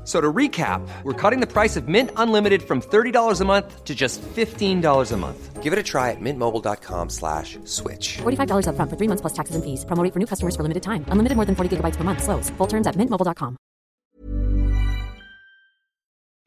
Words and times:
F- 0.00 0.06
So 0.06 0.20
to 0.20 0.32
recap, 0.32 0.80
we're 1.04 1.12
cutting 1.30 1.40
the 1.40 1.46
price 1.46 1.76
of 1.76 1.86
Mint 1.86 2.10
Unlimited 2.16 2.62
from 2.62 2.80
$30 2.80 3.40
a 3.40 3.44
month 3.44 3.84
to 3.84 3.94
just 3.94 4.20
$15 4.36 5.12
a 5.12 5.16
month. 5.16 5.62
Give 5.62 5.72
it 5.72 5.78
a 5.78 5.82
try 5.82 6.10
at 6.10 6.20
mintmobile.com 6.20 7.10
slash 7.10 7.58
switch. 7.64 8.18
$45 8.22 8.66
upfront 8.66 8.88
for 8.90 8.96
three 8.96 9.08
months 9.08 9.20
plus 9.20 9.34
taxes 9.34 9.54
and 9.56 9.62
fees. 9.64 9.84
Promo 9.84 10.02
rate 10.02 10.12
for 10.12 10.18
new 10.18 10.26
customers 10.26 10.56
for 10.56 10.62
limited 10.62 10.82
time. 10.82 11.04
Unlimited 11.12 11.36
more 11.36 11.44
than 11.46 11.54
40 11.54 11.76
gigabytes 11.76 11.96
per 11.96 12.04
month. 12.04 12.22
Slows. 12.22 12.50
Full 12.58 12.66
terms 12.66 12.86
at 12.86 12.96
mintmobile.com. 12.96 13.56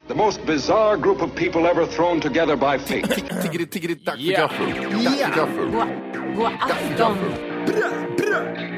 The 0.08 0.14
most 0.14 0.44
bizarre 0.46 0.96
group 0.98 1.22
of 1.22 1.34
people 1.34 1.66
ever 1.66 1.86
thrown 1.86 2.20
together 2.20 2.56
by 2.56 2.76
fate. 2.78 3.08
Tiggeri, 3.42 3.66
tiggeri, 3.66 3.94
dack 4.04 4.18
för 4.18 4.32
gaffel. 4.32 4.66
Dack 5.04 5.18
för 5.18 5.36
gaffel. 5.36 5.70
God 6.36 6.52
afton! 6.60 7.16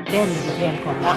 Väldigt 0.06 0.60
välkomna. 0.60 1.16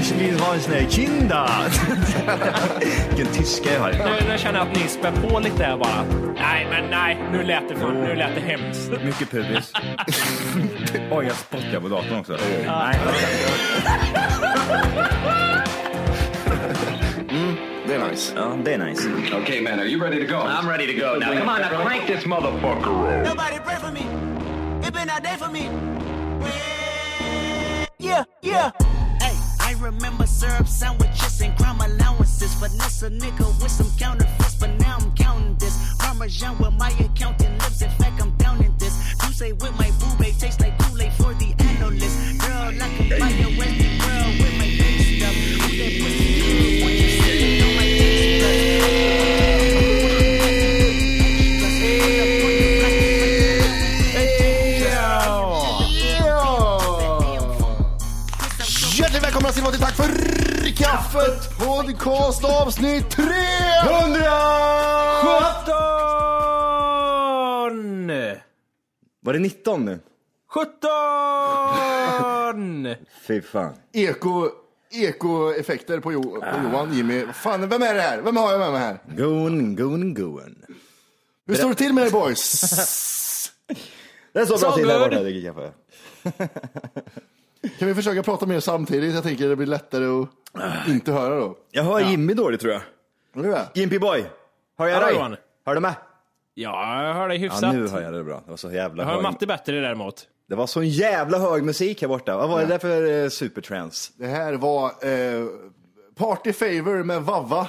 Ich 0.00 0.12
vill 0.12 0.40
ha 0.40 0.54
en 0.54 0.60
sån 0.60 0.72
här 0.72 0.86
kinda. 0.90 1.48
Vilken 3.08 3.34
tyska 3.34 3.72
jag 3.74 3.80
har. 3.80 3.92
Nu, 3.92 4.28
nu 4.28 4.38
känner 4.38 4.58
jag 4.58 4.68
att 4.68 4.76
ni 4.76 4.88
spär 4.88 5.12
på 5.12 5.38
lite 5.38 5.64
här 5.64 5.76
bara. 5.76 6.04
Nej, 6.34 6.66
men 6.70 6.90
nej, 6.90 7.18
nu 7.32 7.42
lät 7.42 7.68
det, 7.68 7.76
för, 7.76 7.92
nu 7.92 8.14
lät 8.14 8.34
det 8.34 8.40
hemskt. 8.40 8.90
Mycket 9.04 9.30
pubis. 9.30 9.72
Oj, 11.10 11.26
jag 11.26 11.36
spottar 11.36 11.80
på 11.80 11.88
datorn 11.88 12.18
också. 12.20 12.36
Nej. 12.66 12.98
Det 17.86 17.94
är 17.94 18.10
nice. 18.10 18.32
Ja, 18.36 18.56
det 18.64 18.74
är 18.74 18.78
nice. 18.78 19.08
okay, 19.42 19.60
man, 19.62 19.80
are 19.80 19.86
you 19.86 20.00
ready 20.00 20.26
to 20.26 20.32
go? 20.32 20.38
I'm 20.40 20.68
ready 20.68 20.86
to 20.86 21.00
go 21.00 21.18
now. 21.18 21.38
Come 21.38 21.48
on, 21.48 21.60
now 21.60 21.84
crank 21.84 22.06
this 22.06 22.24
motherfucker. 22.24 23.24
Nobody 23.24 23.58
pray 23.64 23.76
for 23.76 23.92
me. 23.92 24.06
It 24.86 24.92
been 24.92 25.10
a 25.10 25.20
day 25.20 25.36
for 25.36 25.50
me. 25.50 25.89
Yeah, 28.10 28.24
yeah. 28.42 28.70
Hey, 29.20 29.36
I 29.60 29.76
remember 29.78 30.26
syrup 30.26 30.66
sandwiches 30.66 31.40
and 31.42 31.56
crime 31.56 31.80
allowances. 31.80 32.52
Finesse 32.56 33.04
a 33.04 33.10
nigga 33.10 33.46
with 33.62 33.70
some 33.70 33.88
counterfeits, 33.98 34.56
but 34.56 34.70
now 34.80 34.98
I'm 34.98 35.14
counting 35.14 35.54
this. 35.58 35.78
Parmesan 36.00 36.58
with 36.58 36.72
my 36.72 36.90
accountant 36.98 37.52
lips. 37.62 37.82
In 37.82 37.90
fact, 37.90 38.20
I'm 38.20 38.32
down 38.36 38.64
in 38.64 38.76
this. 38.78 39.14
You 39.24 39.32
say 39.32 39.52
with 39.52 39.78
my 39.78 39.92
boo 40.00 40.10
babe 40.18 40.34
tastes 40.36 40.60
like 40.60 40.76
Kool-Aid 40.80 41.12
for 41.12 41.34
the 41.34 41.54
analyst. 41.60 42.40
Girl, 42.40 42.82
I 42.82 42.88
can 42.96 43.08
buy 43.20 43.30
a 43.30 43.49
kaffet 60.90 61.58
podcast 61.58 62.44
avsnitt 62.44 63.10
300! 63.10 63.22
17! 65.22 65.62
Var 69.20 69.32
det 69.32 69.38
19 69.38 69.84
nu? 69.84 70.00
17! 70.48 72.96
Fy 73.26 73.42
fan. 73.42 73.74
Eko, 73.92 74.48
eko-effekter 74.90 76.00
på, 76.00 76.12
jo, 76.12 76.22
på 76.22 76.58
Johan, 76.62 76.94
Jimmy. 76.94 77.26
Fan, 77.32 77.68
vem 77.68 77.82
är 77.82 77.94
det 77.94 78.00
här? 78.00 78.22
Vem 78.22 78.36
har 78.36 78.50
jag 78.50 78.60
med 78.60 78.72
mig 78.72 78.80
här? 78.80 78.98
Going, 79.16 79.76
going, 79.76 80.14
going. 80.14 80.56
Hur 81.46 81.54
står 81.54 81.68
det 81.68 81.74
till 81.74 81.92
med 81.92 82.06
er 82.06 82.10
boys? 82.10 82.60
Det 84.32 84.40
är 84.40 84.46
så 84.46 84.58
bra 84.58 84.76
till 84.76 84.86
där 84.86 84.98
good. 84.98 85.10
borta, 85.10 85.16
jag 85.16 85.24
dricker 85.24 85.52
kaffe. 85.52 85.72
Kan 87.78 87.88
vi 87.88 87.94
försöka 87.94 88.22
prata 88.22 88.46
mer 88.46 88.60
samtidigt? 88.60 89.14
Jag 89.14 89.22
tänker 89.22 89.48
det 89.48 89.56
blir 89.56 89.66
lättare 89.66 90.04
att 90.04 90.88
inte 90.88 91.12
höra 91.12 91.40
då. 91.40 91.56
Jag 91.70 91.84
hör 91.84 92.00
Jimmy 92.00 92.34
dåligt 92.34 92.60
tror 92.60 92.72
jag. 92.72 92.82
Är 93.36 93.42
du 93.42 93.48
med? 93.48 93.66
Jimpy 93.74 93.98
boy. 93.98 94.24
Hör 94.78 94.86
jag 94.86 95.00
Hallå, 95.00 95.28
dig? 95.28 95.38
Hör 95.66 95.74
du 95.74 95.80
med? 95.80 95.94
Ja, 96.54 97.04
jag 97.04 97.14
hör 97.14 97.28
dig 97.28 97.38
hyfsat. 97.38 97.62
Ja, 97.62 97.72
nu 97.72 97.88
hör 97.88 98.00
jag 98.02 98.12
det 98.12 98.24
bra. 98.24 98.42
Det 98.44 98.50
var 98.50 98.56
så 98.56 98.72
jävla 98.72 99.02
jag 99.02 99.08
hör 99.08 99.14
hög. 99.14 99.22
Matte 99.22 99.46
bättre 99.46 99.80
däremot. 99.80 100.26
Det 100.48 100.54
var 100.54 100.66
så 100.66 100.82
jävla 100.82 101.38
hög 101.38 101.64
musik 101.64 102.00
här 102.02 102.08
borta. 102.08 102.36
Vad 102.36 102.48
var 102.48 102.60
det 102.60 102.66
där 102.66 102.78
för 102.78 103.22
eh, 103.24 103.28
supertrance? 103.28 104.12
Det 104.16 104.26
här 104.26 104.52
var 104.52 104.86
eh, 104.86 105.46
Party 106.16 106.52
Favor 106.52 107.02
med 107.02 107.22
Vavva. 107.22 107.68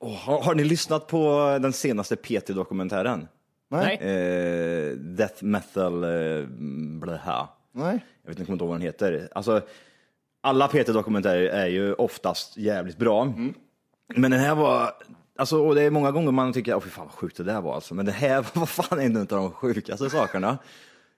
Åh, 0.00 0.14
har, 0.16 0.42
har 0.42 0.54
ni 0.54 0.64
lyssnat 0.64 1.06
på 1.06 1.58
den 1.62 1.72
senaste 1.72 2.16
PT-dokumentären? 2.16 3.28
Nej. 3.70 3.96
Eh, 3.96 4.96
death 4.96 5.44
metal, 5.44 6.04
eh, 6.04 6.44
blaha. 7.00 7.48
Nej. 7.72 8.04
Jag 8.22 8.30
vet 8.30 8.38
inte, 8.38 8.44
kommer 8.46 8.54
inte 8.54 8.62
ihåg 8.64 8.68
vad 8.68 8.78
den 8.80 8.86
heter. 8.86 9.28
Alltså, 9.32 9.60
alla 10.40 10.68
PT-dokumentärer 10.68 11.48
är 11.48 11.66
ju 11.66 11.94
oftast 11.94 12.56
jävligt 12.56 12.96
bra. 12.98 13.22
Mm. 13.22 13.54
Men 14.16 14.30
den 14.30 14.40
här 14.40 14.54
var, 14.54 14.90
alltså, 15.38 15.64
och 15.66 15.74
det 15.74 15.82
är 15.82 15.90
många 15.90 16.10
gånger 16.10 16.30
man 16.32 16.52
tycker, 16.52 16.74
åh 16.74 16.80
fy 16.80 16.90
fan 16.90 17.04
vad 17.06 17.14
sjukt 17.14 17.36
det 17.36 17.44
där 17.44 17.60
var 17.60 17.74
alltså. 17.74 17.94
Men 17.94 18.06
det 18.06 18.12
här 18.12 18.46
var 18.52 18.66
fan 18.82 19.00
en 19.00 19.16
av 19.16 19.26
de 19.26 19.50
sjukaste 19.50 20.10
sakerna. 20.10 20.58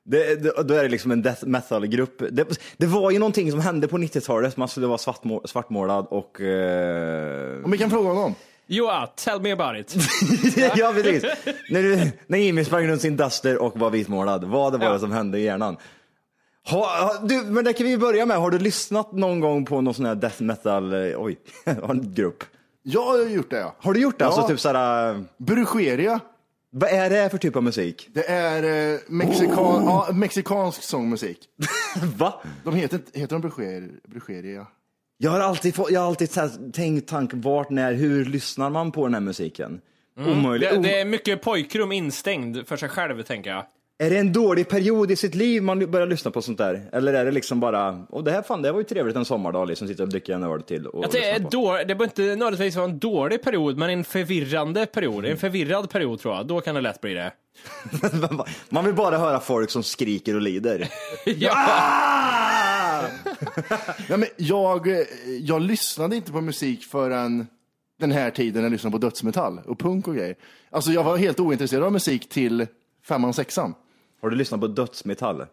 Det, 0.07 0.43
det, 0.43 0.63
då 0.63 0.75
är 0.75 0.83
det 0.83 0.89
liksom 0.89 1.11
en 1.11 1.23
death 1.23 1.47
metal-grupp. 1.47 2.23
Det, 2.31 2.59
det 2.77 2.87
var 2.87 3.11
ju 3.11 3.19
någonting 3.19 3.51
som 3.51 3.61
hände 3.61 3.89
på 3.89 3.99
90-talet, 3.99 4.57
man 4.57 4.69
skulle 4.69 4.87
vara 4.87 4.99
svartmål, 4.99 5.49
svartmålad 5.49 6.07
och... 6.11 6.41
Eh... 6.41 7.65
Om 7.65 7.71
vi 7.71 7.79
kan 7.79 7.91
fråga 7.91 8.09
honom. 8.09 8.35
Joa, 8.67 9.07
tell 9.07 9.41
me 9.41 9.53
about 9.53 9.77
it. 9.81 9.95
ja, 10.77 10.93
precis. 10.95 11.25
när, 11.71 11.83
du, 11.83 12.11
när 12.27 12.39
Jimmy 12.39 12.65
sprang 12.65 12.87
runt 12.89 13.01
sin 13.01 13.17
Duster 13.17 13.63
och 13.63 13.79
var 13.79 13.91
vitmålad, 13.91 14.45
vad 14.45 14.73
det 14.73 14.79
var 14.79 14.87
Ja. 14.87 14.99
som 14.99 15.13
hände 15.13 15.39
i 15.39 15.43
hjärnan? 15.43 15.77
Ha, 16.71 17.05
ha, 17.05 17.19
du, 17.27 17.43
men 17.43 17.65
det 17.65 17.73
kan 17.73 17.87
vi 17.87 17.99
börja 17.99 18.27
med. 18.27 18.37
Har 18.37 18.51
du 18.51 18.59
lyssnat 18.59 19.13
någon 19.13 19.41
gång 19.41 19.65
på 19.65 19.81
någon 19.81 19.95
sån 19.95 20.07
här 20.07 20.15
death 20.15 20.43
metal, 20.43 20.93
eh, 20.93 21.21
oj, 21.23 21.39
grupp? 22.15 22.45
Jag 22.83 23.05
har 23.05 23.19
gjort 23.29 23.51
det 23.51 23.59
ja. 23.59 23.75
Har 23.79 23.95
du 23.95 24.01
gjort 24.01 24.19
det? 24.19 24.25
Ja. 24.25 24.29
Alltså 24.29 24.49
typ 24.49 24.61
såhär, 24.61 25.15
eh, 25.15 25.21
Brugeria. 25.39 26.21
vad 26.71 26.91
är 26.91 27.11
det 27.11 27.31
för 27.31 27.39
typ 27.39 27.57
av 27.57 27.63
musik? 27.63 28.09
Det 28.15 28.29
är 28.31 28.93
eh, 28.95 28.99
mexikan, 29.09 29.85
ja, 29.85 30.09
mexikansk 30.13 30.83
sångmusik. 30.83 31.39
Va? 32.17 32.35
De 32.65 32.75
heter, 32.75 32.97
inte- 32.97 33.19
heter 33.21 33.35
de 33.39 33.41
Bruger, 33.49 33.91
Brugeria? 34.09 34.67
Jag 35.19 35.31
har 35.31 35.41
alltid, 35.41 35.75
fått, 35.75 35.91
jag 35.91 36.01
har 36.01 36.09
alltid 36.09 36.31
så 36.31 36.41
här 36.41 36.73
tänkt 36.73 37.09
tanken, 37.09 37.41
vart, 37.41 37.71
när, 37.71 37.93
hur 37.93 38.25
lyssnar 38.25 38.71
man 38.71 38.93
på 38.93 39.05
den 39.07 39.15
här 39.15 39.21
musiken? 39.21 39.81
Omöjligt. 40.27 40.71
Det, 40.71 40.79
det 40.79 41.01
är 41.01 41.05
mycket 41.05 41.43
pojkrum 41.43 41.93
instängd 41.93 42.69
för 42.69 42.77
sig 42.77 42.89
själv, 42.89 43.23
tänker 43.23 43.51
jag. 43.51 43.65
Är 43.99 44.11
det 44.11 44.19
en 44.19 44.33
dålig 44.33 44.69
period 44.69 45.11
i 45.11 45.17
sitt 45.17 45.35
liv 45.35 45.63
man 45.63 45.91
börjar 45.91 46.07
lyssna 46.07 46.31
på 46.31 46.43
sånt 46.43 46.59
där? 46.59 46.89
Eller 46.93 47.15
är 47.15 47.25
det 47.25 47.31
liksom 47.31 47.61
bara, 47.61 48.07
och 48.09 48.25
det 48.25 48.31
här 48.31 48.43
fan, 48.43 48.63
det 48.63 48.73
var 48.73 48.79
ju 48.81 48.85
trevligt 48.85 49.17
en 49.17 49.25
sommardag 49.25 49.69
liksom, 49.69 49.89
sitta 49.89 50.03
och 50.03 50.09
dricka 50.09 50.35
en 50.35 50.43
öl 50.43 50.63
till 50.63 50.87
och 50.87 51.05
Att 51.05 51.13
det, 51.13 51.31
är 51.31 51.39
då, 51.51 51.73
det 51.73 51.85
behöver 51.85 52.05
inte 52.05 52.23
nödvändigtvis 52.23 52.77
vara 52.77 52.85
en 52.91 52.99
dålig 52.99 53.43
period, 53.43 53.79
men 53.79 53.91
en 53.91 54.05
förvirrande 54.05 54.87
period. 54.87 55.25
En 55.25 55.37
förvirrad 55.37 55.91
period 55.91 56.21
tror 56.21 56.35
jag. 56.35 56.47
Då 56.47 56.61
kan 56.61 56.75
det 56.75 56.81
lätt 56.81 57.01
bli 57.01 57.15
det. 57.15 57.33
Man 58.69 58.85
vill 58.85 58.95
bara 58.95 59.19
höra 59.19 59.41
folk 59.41 59.71
som 59.71 59.83
skriker 59.83 60.35
och 60.35 60.43
lider. 60.43 60.89
Ja, 61.25 63.03
men 64.09 64.25
jag, 64.37 64.89
jag 65.41 65.63
lyssnade 65.63 66.17
inte 66.17 66.33
på 66.33 66.41
musik 66.41 66.85
förrän 66.85 67.47
den 68.01 68.13
här 68.13 68.31
tiden 68.31 68.63
jag 68.63 68.73
lyssnade 68.73 68.93
på 68.93 68.99
dödsmetall 68.99 69.61
och 69.67 69.79
punk 69.79 70.09
och 70.09 70.15
grejer. 70.15 70.37
Alltså 70.71 70.91
jag 70.91 71.05
var 71.05 71.17
helt 71.17 71.41
ointresserad 71.41 71.85
av 71.85 71.93
musik 71.93 72.29
till 72.29 72.67
femman, 73.09 73.35
sexan. 73.35 73.75
Har 74.25 74.31
du 74.31 74.37
lyssnat 74.37 74.61
på 74.61 74.67
dödsmetall? 74.67 75.47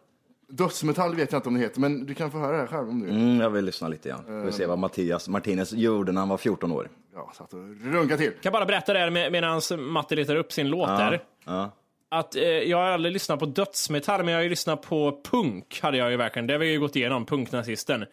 Dödsmetall 0.50 1.16
vet 1.16 1.32
jag 1.32 1.40
inte 1.40 1.50
om 1.50 1.56
det 1.56 1.62
heter, 1.62 1.80
men 1.80 2.06
du 2.06 2.14
kan 2.14 2.32
få 2.32 2.38
höra 2.38 2.52
det 2.52 2.58
här 2.58 2.68
själv 2.68 2.90
om 2.90 3.00
du 3.00 3.06
vill. 3.06 3.16
Mm, 3.16 3.40
jag 3.40 3.50
vill 3.50 3.66
lyssna 3.66 3.88
lite 3.88 4.10
grann. 4.10 4.24
Vi 4.28 4.52
får 4.52 4.58
se 4.58 4.66
vad 4.66 4.78
Mattias 4.80 5.28
Martinez 5.28 5.74
gjorde 5.74 6.12
när 6.12 6.22
han 6.22 6.30
var 6.30 6.38
14 6.38 6.72
år. 6.72 6.90
Ja, 7.16 7.32
satt 7.38 7.54
och 7.54 7.60
runka 7.84 8.18
till. 8.18 8.32
kan 8.42 8.52
bara 8.54 8.66
berätta 8.66 8.94
det 8.94 9.00
här 9.00 9.10
med, 9.10 9.32
medan 9.32 9.62
Matti 9.80 10.16
letar 10.16 10.36
upp 10.36 10.52
sin 10.52 10.70
låt 10.70 10.88
där. 10.90 11.24
Ja. 11.46 11.72
Att 12.10 12.36
eh, 12.36 12.44
jag 12.44 12.78
har 12.78 12.84
aldrig 12.86 13.14
lyssnat 13.14 13.40
på 13.40 13.46
dödsmetall, 13.46 14.20
men 14.24 14.28
jag 14.32 14.38
har 14.40 14.44
ju 14.44 14.50
lyssnat 14.50 14.82
på 14.82 15.20
punk. 15.32 15.80
Hade 15.82 15.98
jag 15.98 16.12
ju 16.12 16.18
verkligen. 16.18 16.48
Det 16.48 16.54
har 16.54 16.60
vi 16.60 16.72
ju 16.72 16.80
gått 16.80 16.96
igenom, 16.96 17.26
punknazisten. 17.26 18.06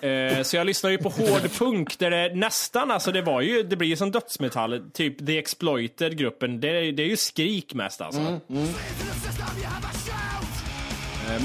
Eh, 0.00 0.42
så 0.42 0.56
jag 0.56 0.66
lyssnar 0.66 0.90
ju 0.90 0.98
på 0.98 1.08
hård 1.08 1.50
punk 1.58 1.98
där 1.98 2.10
det 2.10 2.34
nästan, 2.34 2.90
alltså 2.90 3.12
det 3.12 3.22
var 3.22 3.40
ju, 3.40 3.62
det 3.62 3.76
blir 3.76 3.88
ju 3.88 3.96
som 3.96 4.10
dödsmetall. 4.10 4.90
Typ 4.92 5.26
The 5.26 5.38
Exploited-gruppen. 5.38 6.60
Det, 6.60 6.68
är- 6.68 6.92
det 6.92 7.02
är 7.02 7.06
ju 7.08 7.16
skrik 7.16 7.74
mest 7.74 8.00
alltså. 8.00 8.20
Eh, 8.20 8.36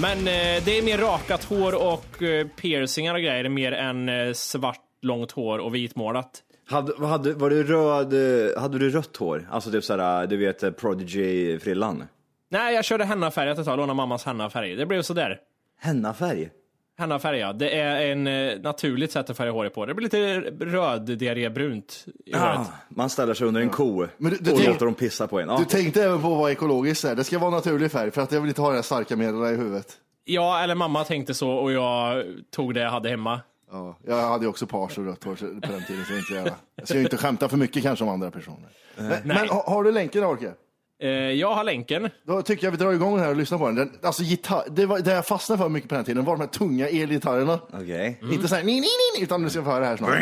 Men 0.01 0.17
eh, 0.17 0.63
det 0.65 0.77
är 0.77 0.83
mer 0.83 0.97
rakat 0.97 1.44
hår 1.44 1.75
och 1.75 2.23
eh, 2.23 2.47
piercingar 2.47 3.13
och 3.13 3.21
grejer 3.21 3.49
mer 3.49 3.71
än 3.71 4.09
eh, 4.09 4.33
svart 4.33 4.81
långt 5.01 5.31
hår 5.31 5.59
och 5.59 5.75
vitmålat. 5.75 6.44
Hade, 6.69 7.07
hade, 7.07 7.33
var 7.33 7.49
du 7.49 7.63
röd, 7.63 8.13
eh, 8.13 8.61
hade 8.61 8.79
du 8.79 8.89
rött 8.89 9.17
hår? 9.17 9.47
Alltså 9.51 9.71
typ 9.71 9.83
såhär, 9.83 10.27
du 10.27 10.38
vet 10.38 10.63
eh, 10.63 10.71
Prodigy-frillan? 10.71 12.03
Nej, 12.49 12.75
jag 12.75 12.85
körde 12.85 13.05
hennafärgat 13.05 13.59
ett 13.59 13.65
tag, 13.65 13.77
lånade 13.77 13.97
mammas 13.97 14.25
hennafärg. 14.25 14.75
Det 14.75 14.85
blev 14.85 15.01
sådär. 15.01 15.39
Hennafärg? 15.79 16.49
Hennafärg, 16.97 17.39
ja. 17.39 17.53
Det 17.53 17.69
är 17.79 18.11
en 18.11 18.27
eh, 18.27 18.59
naturligt 18.59 19.11
sätt 19.11 19.29
att 19.29 19.38
färga 19.38 19.51
håret 19.51 19.73
på. 19.73 19.85
Det 19.85 19.94
blir 19.94 20.03
lite 20.03 20.39
röd, 20.65 21.01
diarrébrunt 21.17 22.05
i 22.25 22.33
Ah, 22.35 22.38
håret. 22.55 22.67
man 22.89 23.09
ställer 23.09 23.33
sig 23.33 23.47
under 23.47 23.61
en 23.61 23.69
ko 23.69 24.07
Men 24.17 24.31
du- 24.31 24.38
du 24.38 24.51
och 24.51 24.57
tänk- 24.57 24.69
låter 24.69 24.85
dem 24.85 24.94
pissa 24.95 25.27
på 25.27 25.39
en. 25.39 25.49
Ja. 25.49 25.57
Du 25.57 25.65
tänkte 25.65 26.03
även 26.03 26.21
på 26.21 26.27
att 26.31 26.38
vara 26.38 26.51
ekologiskt 26.51 27.01
där. 27.03 27.15
Det 27.15 27.23
ska 27.23 27.39
vara 27.39 27.51
naturlig 27.51 27.91
färg 27.91 28.11
för 28.11 28.21
att 28.21 28.31
jag 28.31 28.41
vill 28.41 28.47
inte 28.49 28.61
ha 28.61 28.69
det 28.69 28.75
här 28.75 28.81
starka 28.81 29.15
medlen 29.15 29.53
i 29.53 29.57
huvudet. 29.57 29.94
Ja, 30.25 30.59
eller 30.63 30.75
mamma 30.75 31.03
tänkte 31.03 31.33
så 31.33 31.49
och 31.51 31.71
jag 31.71 32.23
tog 32.51 32.73
det 32.73 32.79
jag 32.79 32.91
hade 32.91 33.09
hemma. 33.09 33.41
Ja, 33.71 33.97
jag 34.07 34.15
hade 34.29 34.44
ju 34.44 34.49
också 34.49 34.67
page 34.67 34.97
och 34.97 35.05
rött 35.05 35.23
hår 35.23 35.35
på 35.35 35.71
den 35.71 35.83
tiden. 35.83 36.05
Så 36.05 36.13
jag, 36.13 36.19
inte 36.19 36.53
jag 36.75 36.88
ska 36.88 36.97
ju 36.97 37.03
inte 37.03 37.17
skämta 37.17 37.49
för 37.49 37.57
mycket 37.57 37.83
kanske 37.83 38.05
om 38.05 38.11
andra 38.11 38.31
personer. 38.31 38.69
Men, 38.97 39.09
men 39.23 39.49
har, 39.49 39.63
har 39.71 39.83
du 39.83 39.91
länken 39.91 40.23
Orke? 40.23 40.51
Eh, 40.99 41.09
jag 41.09 41.53
har 41.55 41.63
länken. 41.63 42.09
Då 42.27 42.41
tycker 42.41 42.67
jag 42.67 42.71
vi 42.71 42.77
drar 42.77 42.91
igång 42.94 43.15
den 43.15 43.23
här 43.23 43.29
och 43.29 43.35
lyssnar 43.35 43.57
på 43.57 43.65
den. 43.65 43.75
den 43.75 43.91
alltså 44.03 44.23
gitarr, 44.23 44.63
det, 44.69 44.85
var, 44.85 44.99
det 44.99 45.11
jag 45.13 45.25
fastnade 45.25 45.61
för 45.61 45.69
mycket 45.69 45.89
på 45.89 45.95
den 45.95 46.03
tiden 46.03 46.25
var 46.25 46.33
de 46.33 46.41
här 46.41 46.47
tunga 46.47 46.88
elgitarrerna. 46.88 47.59
Okej. 47.73 48.21
Inte 48.31 48.47
såhär 48.47 48.63
ni, 48.63 48.73
ni, 48.73 48.88
ni, 49.17 49.23
utan 49.23 49.44
du 49.44 49.49
ska 49.49 49.63
få 49.63 49.69
höra 49.69 49.79
det 49.79 49.85
här 49.85 49.97
snart. 49.97 50.19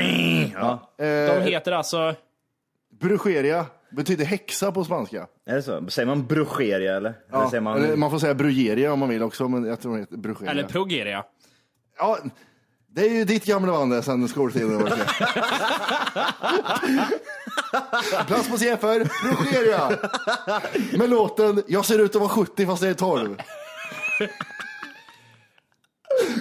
De 0.97 1.05
Eh, 1.05 1.41
heter 1.41 1.71
alltså... 1.71 2.15
brugeria 2.99 3.65
betyder 3.91 4.25
häxa 4.25 4.71
på 4.71 4.83
spanska. 4.83 5.27
Är 5.45 5.55
det 5.55 5.61
så? 5.63 5.87
Säger 5.89 6.05
man 6.05 6.25
brugeria 6.27 6.95
eller? 6.97 7.09
eller 7.09 7.15
Ja, 7.31 7.49
säger 7.49 7.61
man... 7.61 7.83
eller 7.83 7.95
man 7.95 8.11
får 8.11 8.19
säga 8.19 8.33
brugeria 8.33 8.93
om 8.93 8.99
man 8.99 9.09
vill 9.09 9.23
också, 9.23 9.47
men 9.47 9.65
jag 9.65 9.81
tror 9.81 9.93
det 9.93 9.99
heter 9.99 10.17
brugeria. 10.17 10.51
Eller 10.51 10.63
progeria. 10.63 11.23
Ja, 11.97 12.17
det 12.87 13.01
är 13.01 13.09
ju 13.09 13.25
ditt 13.25 13.45
gamla 13.45 13.71
band 13.71 13.91
där 13.91 14.01
sen 14.01 14.27
skoltiden. 14.27 14.69
Plats 18.27 18.49
på 18.49 18.57
C 18.57 18.77
för 18.77 19.07
Brugeria. 19.35 19.91
Med 20.97 21.09
låten 21.09 21.63
Jag 21.67 21.85
ser 21.85 21.99
ut 21.99 22.15
att 22.15 22.21
vara 22.21 22.29
70 22.29 22.65
fast 22.65 22.81
jag 22.81 22.89
är 22.89 22.95
12. 22.95 23.37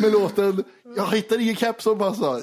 Med 0.00 0.12
låten 0.12 0.64
Jag 0.96 1.06
hittar 1.06 1.40
ingen 1.40 1.56
keps 1.56 1.84
som 1.84 1.98
passar. 1.98 2.42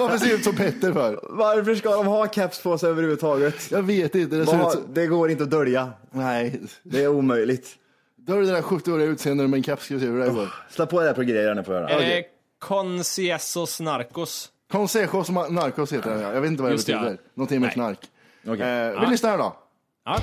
Varför 0.00 0.18
ser 0.18 0.26
jag 0.26 0.34
ut 0.34 0.44
som 0.44 0.56
Petter 0.56 0.92
för? 0.92 1.20
Varför 1.22 1.74
ska 1.74 1.94
de 1.94 2.06
ha 2.06 2.28
keps 2.28 2.62
på 2.62 2.78
sig 2.78 2.90
överhuvudtaget? 2.90 3.70
Jag 3.70 3.82
vet 3.82 4.14
inte. 4.14 4.36
Det 4.36 4.46
ser 4.46 4.66
ut 4.66 4.72
som... 4.72 4.94
Det 4.94 5.06
går 5.06 5.30
inte 5.30 5.42
att 5.42 5.50
dölja. 5.50 5.92
Nej. 6.10 6.60
Det 6.82 7.02
är 7.02 7.08
omöjligt. 7.08 7.68
Då 8.16 8.34
är 8.34 8.40
det 8.40 8.46
där 8.46 8.62
70-åriga 8.62 9.06
utseendet 9.06 9.50
med 9.50 9.56
en 9.58 9.64
keps. 9.64 9.84
Ska 9.84 9.94
vi 9.94 10.00
se 10.00 10.06
hur 10.06 10.20
det 10.20 10.30
går. 10.30 10.54
Slå 10.70 10.86
på 10.86 11.00
det 11.00 11.06
där 11.06 11.14
progeria 11.14 11.54
nu 11.54 11.64
får 11.64 11.74
jag 11.74 11.82
höra. 11.82 11.90
Är 11.92 12.00
det 12.00 12.24
Conciesos 12.58 13.80
Narcos? 13.80 14.48
Consejos 14.70 15.30
Narcos 15.30 15.92
heter 15.92 16.10
den. 16.10 16.20
ja. 16.20 16.32
Jag 16.34 16.40
vet 16.40 16.50
inte 16.50 16.62
vad 16.62 16.70
det 16.70 16.74
Just 16.74 16.86
det, 16.86 16.92
betyder. 16.92 17.10
ja. 17.12 17.30
Någonting 17.34 17.60
med 17.60 17.66
Nej. 17.66 17.74
knark. 17.74 17.98
Okej. 18.46 18.86
Eh, 18.94 19.00
vi 19.00 19.06
lyssnar 19.06 19.30
här 19.30 19.38
då. 19.38 19.56
Ja. 20.04 20.18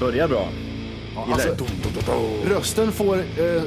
Börjar 0.00 0.28
bra. 0.28 0.48
Alltså, 1.32 1.56
rösten 2.44 2.92
får 2.92 3.18
eh, 3.18 3.62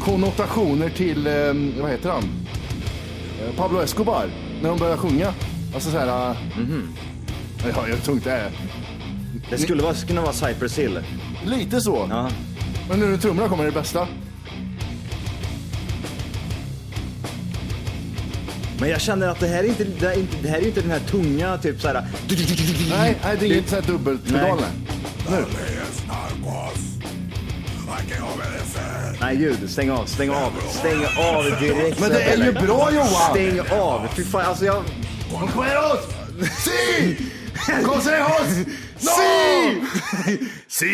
konnotationer 0.00 0.90
till, 0.90 1.26
eh, 1.26 1.82
vad 1.82 1.90
heter 1.90 2.10
han? 2.10 2.22
Eh, 3.42 3.56
Pablo 3.56 3.80
Escobar, 3.80 4.30
när 4.62 4.68
de 4.68 4.78
börjar 4.78 4.96
sjunga. 4.96 5.34
Alltså 5.74 5.90
så 5.90 5.98
här... 5.98 6.30
Uh, 6.30 6.36
Ja, 7.76 7.82
hur 7.82 7.96
tungt 7.96 8.24
det 8.24 8.32
är. 8.32 8.50
Det 9.50 9.58
skulle 9.58 9.82
vara, 9.82 9.94
kunna 9.94 10.20
vara 10.22 10.32
Cypress 10.32 10.78
Hill. 10.78 11.00
Lite 11.44 11.80
så. 11.80 12.06
Ja. 12.10 12.30
Men 12.88 13.00
nu 13.00 13.06
när 13.06 13.16
trummorna 13.16 13.48
kommer 13.48 13.64
är 13.64 13.68
det 13.68 13.74
bästa. 13.80 14.08
Men 18.80 18.88
jag 18.88 19.00
känner 19.00 19.28
att 19.28 19.40
det 19.40 19.46
här 19.46 19.64
är 19.64 19.68
inte, 19.68 19.84
det 19.84 20.06
här 20.06 20.14
är 20.14 20.18
inte, 20.18 20.36
det 20.42 20.48
här 20.48 20.58
är 20.58 20.66
inte 20.66 20.80
den 20.80 20.90
här 20.90 21.00
tunga 21.00 21.58
typ 21.58 21.80
såhär. 21.80 22.06
Nej, 22.90 23.18
nej 23.24 23.36
det 23.40 23.46
är 23.46 23.52
inget 23.52 23.68
så 23.68 23.74
här 23.74 23.82
dubbelpedal. 23.82 24.60
Nej. 24.60 24.68
Nu. 25.30 25.44
Nej 29.20 29.36
ljud, 29.36 29.70
stäng 29.70 29.90
av, 29.90 30.04
stäng 30.06 30.30
av, 30.30 30.52
stäng 30.70 31.06
av 31.18 31.44
direkt. 31.60 32.00
Men 32.00 32.10
det 32.10 32.22
är 32.22 32.36
ju 32.36 32.52
bra 32.52 32.90
Johan! 32.92 33.30
Stäng 33.30 33.60
av, 33.60 34.08
fy 34.16 34.24
fan 34.24 34.46
alltså 34.46 34.64
jag... 34.64 34.84
Compañeros! 35.30 36.00
Sí! 36.64 37.16
Consejos! 37.84 38.66
No! 39.00 39.10
Si! 40.68 40.88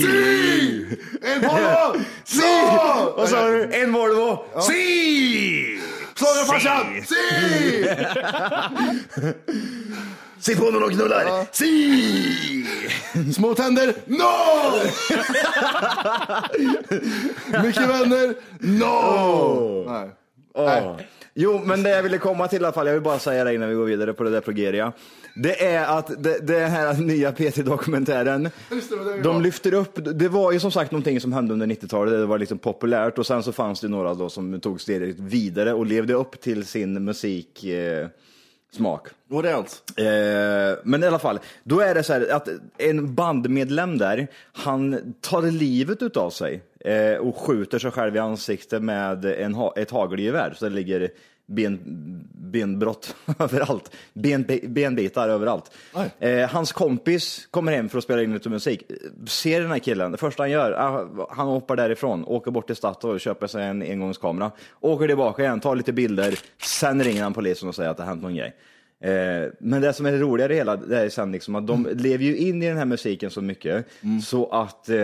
Sí! 0.00 0.86
El 1.22 1.40
Volvo! 1.40 1.98
No! 2.34 3.14
Vad 3.16 3.28
sa 3.28 3.46
du? 3.46 3.70
En 3.72 3.92
Volvo? 3.92 4.44
Si! 4.60 5.78
Schlagerfarsan! 6.18 7.02
Si! 7.06 7.88
Se 10.40 10.56
på 10.56 10.70
när 10.70 10.80
de 10.80 10.90
knullar! 10.90 11.46
Si! 11.52 12.66
Små 13.34 13.54
tänder? 13.54 13.94
No! 14.06 14.24
Mycket 17.62 17.82
vänner? 17.88 18.34
No! 18.60 19.84
Nej. 19.88 20.10
Åh. 20.54 20.96
Jo, 21.34 21.60
men 21.64 21.82
det 21.82 21.90
jag 21.90 22.02
ville 22.02 22.18
komma 22.18 22.48
till 22.48 22.62
i 22.62 22.64
alla 22.64 22.72
fall, 22.72 22.86
jag 22.86 22.94
vill 22.94 23.02
bara 23.02 23.18
säga 23.18 23.44
det 23.44 23.54
innan 23.54 23.68
vi 23.68 23.74
går 23.74 23.84
vidare 23.84 24.12
på 24.12 24.22
det 24.24 24.30
där 24.30 24.40
progeria. 24.40 24.92
Det 25.42 25.64
är 25.66 25.98
att 25.98 26.22
det, 26.22 26.38
det 26.46 26.58
här 26.58 26.94
nya 26.94 27.32
PT-dokumentären, 27.32 28.50
Just 28.70 28.90
det, 28.90 28.96
vad 28.96 29.06
det 29.06 29.12
är 29.12 29.16
de 29.16 29.22
bra. 29.22 29.38
lyfter 29.38 29.74
upp, 29.74 29.98
det 30.18 30.28
var 30.28 30.52
ju 30.52 30.60
som 30.60 30.70
sagt 30.70 30.92
någonting 30.92 31.20
som 31.20 31.32
hände 31.32 31.52
under 31.52 31.66
90-talet, 31.66 32.12
det 32.12 32.26
var 32.26 32.38
liksom 32.38 32.58
populärt 32.58 33.18
och 33.18 33.26
sen 33.26 33.42
så 33.42 33.52
fanns 33.52 33.80
det 33.80 33.88
några 33.88 34.14
då 34.14 34.28
som 34.28 34.60
tog 34.60 34.80
steget 34.80 35.18
vidare 35.18 35.72
och 35.72 35.86
levde 35.86 36.14
upp 36.14 36.40
till 36.40 36.64
sin 36.66 37.04
musik. 37.04 37.64
Eh, 37.64 38.06
smak. 38.72 39.08
Vad 39.28 39.44
är 39.46 39.50
det 39.50 39.56
allt? 39.56 39.82
Eh, 39.96 40.80
men 40.84 41.02
i 41.02 41.06
alla 41.06 41.18
fall, 41.18 41.38
då 41.64 41.80
är 41.80 41.94
det 41.94 42.02
så 42.02 42.12
här 42.12 42.28
att 42.32 42.48
en 42.78 43.14
bandmedlem 43.14 43.98
där, 43.98 44.26
han 44.52 45.14
tar 45.20 45.42
livet 45.42 46.02
utav 46.02 46.30
sig 46.30 46.62
eh, 46.80 47.16
och 47.18 47.36
skjuter 47.36 47.78
sig 47.78 47.90
själv 47.90 48.16
i 48.16 48.18
ansiktet 48.18 48.82
med 48.82 49.24
en, 49.24 49.54
ha- 49.54 49.74
ett 49.76 49.90
hagelgevär. 49.90 50.54
Så 50.56 50.64
det 50.64 50.74
ligger 50.74 51.08
ben, 51.48 51.80
benbrott 52.32 53.16
överallt, 53.38 53.90
ben, 54.12 54.46
benbitar 54.62 55.28
överallt. 55.28 55.70
Eh, 56.18 56.50
hans 56.50 56.72
kompis 56.72 57.48
kommer 57.50 57.72
hem 57.72 57.88
för 57.88 57.98
att 57.98 58.04
spela 58.04 58.22
in 58.22 58.32
lite 58.32 58.48
musik. 58.48 58.82
Ser 59.26 59.60
den 59.60 59.70
här 59.70 59.78
killen, 59.78 60.12
det 60.12 60.18
första 60.18 60.42
han 60.42 60.50
gör, 60.50 60.72
ah, 60.72 61.26
han 61.30 61.46
hoppar 61.46 61.76
därifrån, 61.76 62.24
åker 62.24 62.50
bort 62.50 62.66
till 62.66 62.76
Statoil 62.76 63.14
och 63.14 63.20
köper 63.20 63.46
sig 63.46 63.64
en 63.64 63.82
engångskamera. 63.82 64.50
Åker 64.80 65.06
tillbaka 65.06 65.42
igen, 65.42 65.60
tar 65.60 65.76
lite 65.76 65.92
bilder, 65.92 66.38
sen 66.62 67.04
ringer 67.04 67.22
han 67.22 67.34
polisen 67.34 67.68
och 67.68 67.74
säger 67.74 67.90
att 67.90 67.96
det 67.96 68.02
har 68.02 68.08
hänt 68.08 68.22
någon 68.22 68.36
grej. 68.36 68.56
Eh, 69.00 69.50
men 69.58 69.82
det 69.82 69.92
som 69.92 70.06
är 70.06 70.12
det 70.12 70.18
roligare 70.18 70.52
i 70.52 70.56
hela 70.56 70.76
det 70.76 71.00
är 71.00 71.08
sen 71.08 71.32
liksom 71.32 71.54
att 71.54 71.66
de 71.66 71.88
lever 71.92 72.24
ju 72.24 72.36
in 72.36 72.62
i 72.62 72.68
den 72.68 72.76
här 72.76 72.84
musiken 72.84 73.30
så 73.30 73.42
mycket 73.42 73.86
så 74.24 74.50
att 74.50 74.88
eh, 74.88 74.96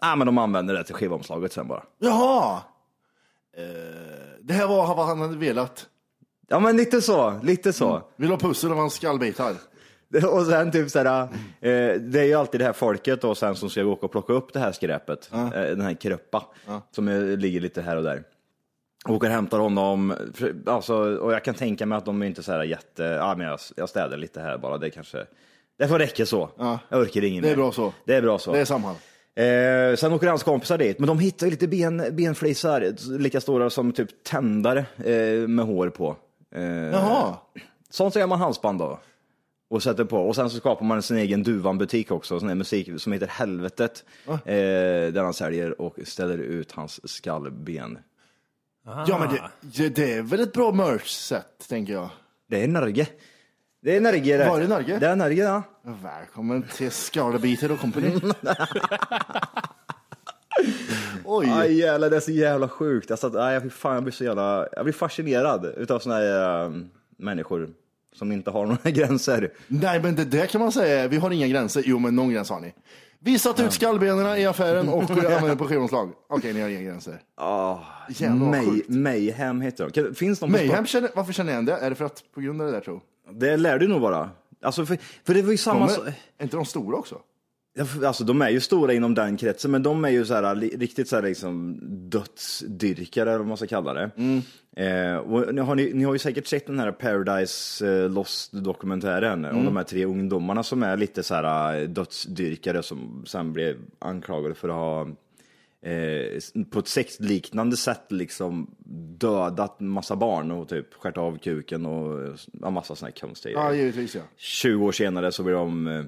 ah, 0.00 0.16
men 0.16 0.26
de 0.26 0.38
använder 0.38 0.74
det 0.74 0.84
till 0.84 0.94
skivomslaget 0.94 1.52
sen 1.52 1.68
bara. 1.68 1.82
Jaha! 1.98 2.60
Eh, 3.56 3.64
det 4.40 4.54
här 4.54 4.66
var 4.66 4.94
vad 4.96 5.06
han 5.06 5.20
hade 5.20 5.36
velat. 5.36 5.86
Ja 6.48 6.58
men 6.60 6.76
lite 6.76 7.02
så, 7.02 7.40
lite 7.42 7.72
så. 7.72 8.02
Vill 8.16 8.30
ha 8.30 8.38
pussel 8.38 8.70
av 8.70 8.76
hans 8.76 8.94
skallbitar. 8.94 9.54
Och 10.30 10.46
sen 10.46 10.70
typ 10.72 10.90
såhär, 10.90 11.22
eh, 11.60 11.94
det 12.00 12.20
är 12.20 12.24
ju 12.24 12.34
alltid 12.34 12.60
det 12.60 12.64
här 12.64 12.72
folket 12.72 13.20
då 13.20 13.34
sen 13.34 13.54
som 13.56 13.70
ska 13.70 13.84
åka 13.84 14.06
och 14.06 14.12
plocka 14.12 14.32
upp 14.32 14.52
det 14.52 14.58
här 14.58 14.72
skräpet, 14.72 15.30
eh, 15.32 15.50
den 15.50 15.80
här 15.80 15.94
kröppa, 15.94 16.42
som 16.90 17.08
är, 17.08 17.36
ligger 17.36 17.60
lite 17.60 17.82
här 17.82 17.96
och 17.96 18.02
där. 18.02 18.22
Åker 19.08 19.26
och 19.28 19.34
hämtar 19.34 19.58
honom, 19.58 20.14
för- 20.34 20.54
alltså, 20.66 20.94
och 20.96 21.32
jag 21.32 21.44
kan 21.44 21.54
tänka 21.54 21.86
mig 21.86 21.98
att 21.98 22.04
de 22.04 22.22
är 22.22 22.26
inte 22.26 22.42
så 22.42 22.52
här 22.52 22.62
jätte, 22.64 23.02
ja 23.02 23.34
men 23.38 23.46
jag, 23.46 23.58
jag 23.76 23.88
städar 23.88 24.16
lite 24.16 24.40
här 24.40 24.58
bara, 24.58 24.78
det 24.78 24.90
kanske, 24.90 25.26
det 25.78 25.88
får 25.88 25.98
räcka 25.98 26.26
så. 26.26 26.50
Ja. 26.58 26.78
Jag 26.88 27.00
orkar 27.00 27.24
inget 27.24 27.42
Det 27.42 27.48
är 27.48 27.50
mer. 27.50 27.56
bra 27.56 27.72
så. 27.72 27.92
Det 28.04 28.14
är 28.14 28.22
bra 28.22 28.38
så. 28.38 28.52
Det 28.52 28.60
är 28.60 28.64
Samhall. 28.64 28.94
Eh, 29.36 29.96
sen 29.96 30.12
åker 30.12 30.26
hans 30.28 30.42
kompisar 30.42 30.78
dit, 30.78 30.98
men 30.98 31.06
de 31.06 31.18
hittar 31.18 31.46
ju 31.46 31.50
lite 31.50 31.68
ben, 31.68 32.16
benflisar, 32.16 32.94
lika 33.18 33.40
stora 33.40 33.70
som 33.70 33.92
typ 33.92 34.24
tändare 34.24 34.86
eh, 35.04 35.48
med 35.48 35.64
hår 35.64 35.88
på. 35.90 36.16
Eh, 36.54 36.64
Jaha. 36.64 37.36
Sånt 37.90 38.12
så 38.12 38.18
gör 38.18 38.26
man 38.26 38.38
halsband 38.38 38.78
då. 38.78 38.98
Och 39.70 39.82
sätter 39.82 40.04
på. 40.04 40.18
Och 40.18 40.36
sen 40.36 40.50
så 40.50 40.56
skapar 40.56 40.84
man 40.84 41.02
sin 41.02 41.16
egen 41.16 41.42
Duvan-butik 41.42 42.10
också, 42.10 42.40
sån 42.40 42.48
här 42.48 42.56
musik 42.56 43.00
som 43.00 43.12
heter 43.12 43.26
Helvetet. 43.26 44.04
Eh, 44.26 44.32
där 45.12 45.22
han 45.22 45.34
säljer 45.34 45.80
och 45.80 45.96
ställer 46.04 46.38
ut 46.38 46.72
hans 46.72 47.08
skallben. 47.10 47.98
Ja, 48.84 49.18
men 49.18 49.28
det, 49.60 49.88
det 49.88 50.12
är 50.12 50.22
väl 50.22 50.40
ett 50.40 50.52
bra 50.52 50.72
merch-sätt, 50.72 51.66
tänker 51.68 51.92
jag. 51.92 52.08
Det 52.48 52.62
är 52.64 52.68
Norge. 52.68 53.06
Det 53.84 53.96
är 53.96 54.00
Norge 54.00 54.36
det. 54.36 54.48
Var 54.48 54.60
det 54.60 54.68
Norge? 54.68 54.98
Det 54.98 55.06
är 55.06 55.16
Norge 55.16 55.44
ja. 55.44 55.62
Välkommen 56.02 56.62
till 56.76 56.90
Skalabiter 56.90 57.72
och 57.72 57.80
Company. 57.80 58.10
Oj. 61.24 61.48
Aj 61.52 61.78
jävlar, 61.78 62.10
det 62.10 62.16
är 62.16 62.20
så 62.20 62.30
jävla 62.30 62.68
sjukt. 62.68 63.10
Alltså, 63.10 63.28
nej, 63.28 63.60
fy 63.60 63.70
fan, 63.70 63.94
jag 63.94 64.02
blir 64.02 64.12
så 64.12 64.24
jävla, 64.24 64.68
jag 64.72 64.84
blir 64.84 64.92
fascinerad 64.92 65.74
utav 65.76 65.98
såna 65.98 66.14
här 66.14 66.64
äh, 66.64 66.72
människor 67.18 67.70
som 68.14 68.32
inte 68.32 68.50
har 68.50 68.66
några 68.84 68.90
gränser. 68.90 69.52
Nej, 69.66 70.02
men 70.02 70.14
det, 70.16 70.24
det 70.24 70.46
kan 70.46 70.60
man 70.60 70.72
säga. 70.72 71.08
Vi 71.08 71.16
har 71.16 71.30
inga 71.30 71.48
gränser. 71.48 71.82
Jo, 71.86 71.98
men 71.98 72.16
någon 72.16 72.30
gräns 72.32 72.50
har 72.50 72.60
ni. 72.60 72.74
Vi 73.18 73.38
satte 73.38 73.62
ut 73.62 73.72
skallbenen 73.72 74.36
i 74.36 74.46
affären 74.46 74.88
och 74.88 75.10
använde 75.10 75.56
på 75.56 75.64
skivomslag. 75.68 76.12
Okej, 76.28 76.52
ni 76.52 76.60
har 76.60 76.68
inga 76.68 76.82
gränser. 76.82 77.20
Ah, 77.34 77.78
Jävlar 78.08 78.50
May, 78.50 78.66
sjukt. 78.66 78.88
Mayhem 78.88 79.60
heter 79.60 79.90
de. 79.94 80.14
Finns 80.14 80.38
de 80.38 80.46
på 80.46 80.52
Mayhem, 80.52 80.86
känner, 80.86 81.10
varför 81.14 81.32
känner 81.32 81.52
jag 81.52 81.56
igen 81.56 81.64
det? 81.80 81.86
Är 81.86 81.90
det 81.90 81.96
för 81.96 82.04
att, 82.04 82.22
på 82.34 82.40
grund 82.40 82.60
av 82.60 82.66
det 82.66 82.72
där 82.72 82.80
tro? 82.80 83.00
Det 83.32 83.56
lär 83.56 83.78
du 83.78 83.88
nog 83.88 84.00
vara. 84.00 84.30
Alltså, 84.62 84.86
för, 84.86 84.98
för 85.24 85.34
det 85.34 85.42
var 85.42 85.50
ju 85.50 85.54
De 85.56 85.58
samma... 85.58 85.88
så- 85.88 86.02
är, 86.02 86.14
är 86.38 86.42
inte 86.44 86.56
de 86.56 86.64
stora 86.64 86.96
också? 86.96 87.18
Alltså 88.04 88.24
de 88.24 88.42
är 88.42 88.48
ju 88.50 88.60
stora 88.60 88.92
inom 88.92 89.14
den 89.14 89.36
kretsen, 89.36 89.70
men 89.70 89.82
de 89.82 90.04
är 90.04 90.08
ju 90.08 90.24
så 90.26 90.34
här, 90.34 90.54
riktigt 90.56 91.08
så 91.08 91.16
här 91.16 91.22
liksom 91.22 91.78
dödsdyrkare, 92.10 93.28
eller 93.30 93.38
vad 93.38 93.46
man 93.48 93.56
ska 93.56 93.66
kalla 93.66 93.94
det. 93.94 94.10
Eh, 94.76 95.16
och 95.16 95.54
ni, 95.54 95.60
har, 95.60 95.74
ni, 95.74 95.92
ni 95.94 96.04
har 96.04 96.12
ju 96.12 96.18
säkert 96.18 96.46
sett 96.46 96.66
den 96.66 96.78
här 96.78 96.92
Paradise 96.92 97.86
eh, 98.04 98.10
Lost-dokumentären 98.10 99.44
om 99.44 99.64
de 99.64 99.76
här 99.76 99.84
tre 99.84 100.04
ungdomarna 100.04 100.62
som 100.62 100.82
är 100.82 100.96
lite 100.96 101.22
så 101.22 101.34
här 101.34 101.80
eh, 101.80 101.88
dödsdyrkare 101.88 102.82
som 102.82 103.24
sen 103.26 103.52
blev 103.52 103.76
anklagade 103.98 104.54
för 104.54 104.68
att 104.68 104.74
ha 104.74 105.08
eh, 105.84 106.64
på 106.70 106.78
ett 106.78 106.88
sexliknande 106.88 107.76
sätt 107.76 108.04
liksom 108.08 108.74
dödat 109.18 109.80
massa 109.80 110.16
barn 110.16 110.50
och 110.50 110.68
typ 110.68 110.94
skärt 110.94 111.16
av 111.16 111.38
kuken 111.38 111.86
och 111.86 112.36
ja, 112.62 112.70
massa 112.70 112.96
sådana 112.96 113.12
här 113.14 113.20
konstiga 113.26 113.58
Ja, 113.58 113.74
givetvis 113.74 114.14
ja. 114.14 114.22
20 114.36 114.84
år 114.86 114.92
senare 114.92 115.32
så 115.32 115.42
blir 115.42 115.54
de 115.54 115.86
eh, 115.86 116.04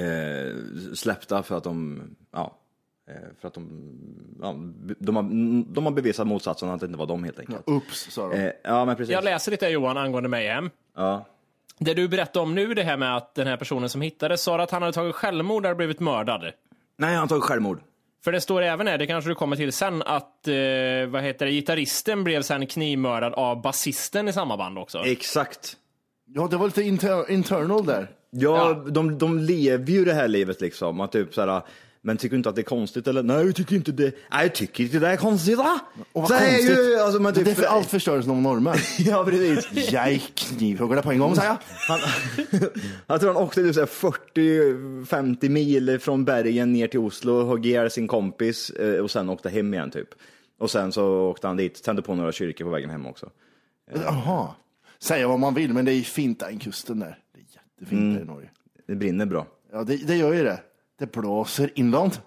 eh, 0.00 0.54
släppta 0.94 1.42
för 1.42 1.56
att 1.56 1.64
de, 1.64 2.02
ja, 2.32 2.58
eh, 3.08 3.14
för 3.40 3.48
att 3.48 3.54
de, 3.54 3.94
ja, 4.42 4.54
de, 4.98 5.16
har, 5.16 5.22
de 5.74 5.84
har 5.84 5.92
bevisat 5.92 6.26
motsatsen, 6.26 6.70
att 6.70 6.80
det 6.80 6.86
inte 6.86 6.98
var 6.98 7.06
de 7.06 7.24
helt 7.24 7.38
enkelt. 7.38 7.62
Ups, 7.66 8.10
sa 8.10 8.28
de. 8.28 8.36
Eh, 8.36 8.52
ja, 8.64 8.84
men 8.84 8.96
precis. 8.96 9.12
Jag 9.12 9.24
läser 9.24 9.50
lite 9.50 9.68
Johan 9.68 9.96
angående 9.96 10.28
Mayhem. 10.28 10.70
Ja. 10.96 11.26
Det 11.78 11.94
du 11.94 12.08
berättade 12.08 12.42
om 12.42 12.54
nu, 12.54 12.74
det 12.74 12.82
här 12.82 12.96
med 12.96 13.16
att 13.16 13.34
den 13.34 13.46
här 13.46 13.56
personen 13.56 13.88
som 13.88 14.00
hittades 14.00 14.42
sa 14.42 14.60
att 14.60 14.70
han 14.70 14.82
hade 14.82 14.92
tagit 14.92 15.14
självmord 15.14 15.66
och 15.66 15.76
blivit 15.76 16.00
mördad. 16.00 16.52
Nej, 16.96 17.14
han 17.16 17.28
tog 17.28 17.42
självmord. 17.42 17.80
För 18.24 18.32
det 18.32 18.40
står 18.40 18.62
även 18.62 18.86
här, 18.86 18.98
det 18.98 19.06
kanske 19.06 19.30
du 19.30 19.34
kommer 19.34 19.56
till 19.56 19.72
sen, 19.72 20.02
att 20.02 20.48
eh, 20.48 20.54
vad 21.08 21.22
heter 21.22 21.46
det, 21.46 21.52
gitarristen 21.52 22.24
blev 22.24 22.42
sen 22.42 22.66
knivmördad 22.66 23.34
av 23.34 23.62
basisten 23.62 24.28
i 24.28 24.32
samma 24.32 24.56
band 24.56 24.78
också. 24.78 24.98
Exakt. 25.04 25.76
Ja, 26.26 26.48
det 26.50 26.56
var 26.56 26.66
lite 26.66 26.82
inter, 26.82 27.30
internal 27.30 27.86
där. 27.86 28.10
Ja, 28.30 28.72
De, 28.88 29.18
de 29.18 29.38
lever 29.38 29.92
ju 29.92 30.04
det 30.04 30.14
här 30.14 30.28
livet 30.28 30.60
liksom. 30.60 31.00
Att 31.00 31.12
typ 31.12 31.34
såhär, 31.34 31.62
men 32.02 32.16
tycker 32.16 32.30
du 32.30 32.36
inte 32.36 32.48
att 32.48 32.54
det 32.54 32.60
är 32.60 32.64
konstigt 32.64 33.06
eller? 33.06 33.22
Nej, 33.22 33.46
jag 33.46 33.54
tycker 33.54 33.76
inte 33.76 33.92
det. 33.92 34.14
Nej, 34.32 34.42
jag 34.42 34.54
tycker 34.54 34.84
inte 34.84 34.98
det 34.98 35.08
är 35.08 35.16
konstigt 35.16 35.58
va? 35.58 35.80
Och 36.12 36.20
vad 36.22 36.28
Så 36.28 36.34
är 36.34 36.38
konstigt. 36.50 36.78
Ju, 36.78 36.96
alltså, 36.96 37.20
men 37.20 37.34
det 37.34 37.40
är 37.40 37.44
typ, 37.44 37.56
därför 37.56 37.70
allt 37.74 37.86
förstörs 37.86 38.28
av 38.28 38.42
normen. 38.42 38.76
Ja, 38.98 39.24
precis. 39.24 39.92
Jag 39.92 40.12
gick 40.12 40.34
knivhuggare 40.34 41.02
på 41.02 41.12
en 41.12 41.18
gång, 41.18 41.36
sa 41.36 41.44
jag. 41.44 41.56
Han, 41.88 42.00
jag 43.06 43.20
tror 43.20 43.34
han 43.34 43.42
åkte 43.42 43.62
typ 43.62 43.74
så 43.74 43.80
här 43.80 43.86
40-50 43.86 45.48
mil 45.48 45.98
från 45.98 46.24
bergen 46.24 46.72
ner 46.72 46.88
till 46.88 47.00
Oslo, 47.00 47.46
högg 47.46 47.66
ihjäl 47.66 47.90
sin 47.90 48.08
kompis 48.08 48.70
eh, 48.70 49.00
och 49.00 49.10
sen 49.10 49.28
åkte 49.30 49.48
hem 49.50 49.74
igen 49.74 49.90
typ. 49.90 50.08
Och 50.58 50.70
sen 50.70 50.92
så 50.92 51.06
åkte 51.06 51.46
han 51.46 51.56
dit, 51.56 51.82
tände 51.82 52.02
på 52.02 52.14
några 52.14 52.32
kyrkor 52.32 52.64
på 52.64 52.70
vägen 52.70 52.90
hem 52.90 53.06
också. 53.06 53.30
Jaha. 53.94 54.48
Säga 54.98 55.28
vad 55.28 55.38
man 55.40 55.54
vill, 55.54 55.72
men 55.72 55.84
det 55.84 55.92
är 55.92 56.00
fint 56.02 56.40
där 56.40 56.58
kusten 56.60 56.98
där. 56.98 57.18
Det 57.34 57.40
är 57.40 57.44
jättefint 57.44 58.14
där 58.16 58.22
i 58.22 58.26
Norge. 58.26 58.50
Det 58.86 58.94
brinner 58.94 59.26
bra. 59.26 59.46
Ja, 59.72 59.84
det, 59.84 59.96
det 59.96 60.16
gör 60.16 60.32
ju 60.32 60.44
det. 60.44 60.60
Det 61.00 61.12
blåser 61.12 61.70
inland. 61.74 62.18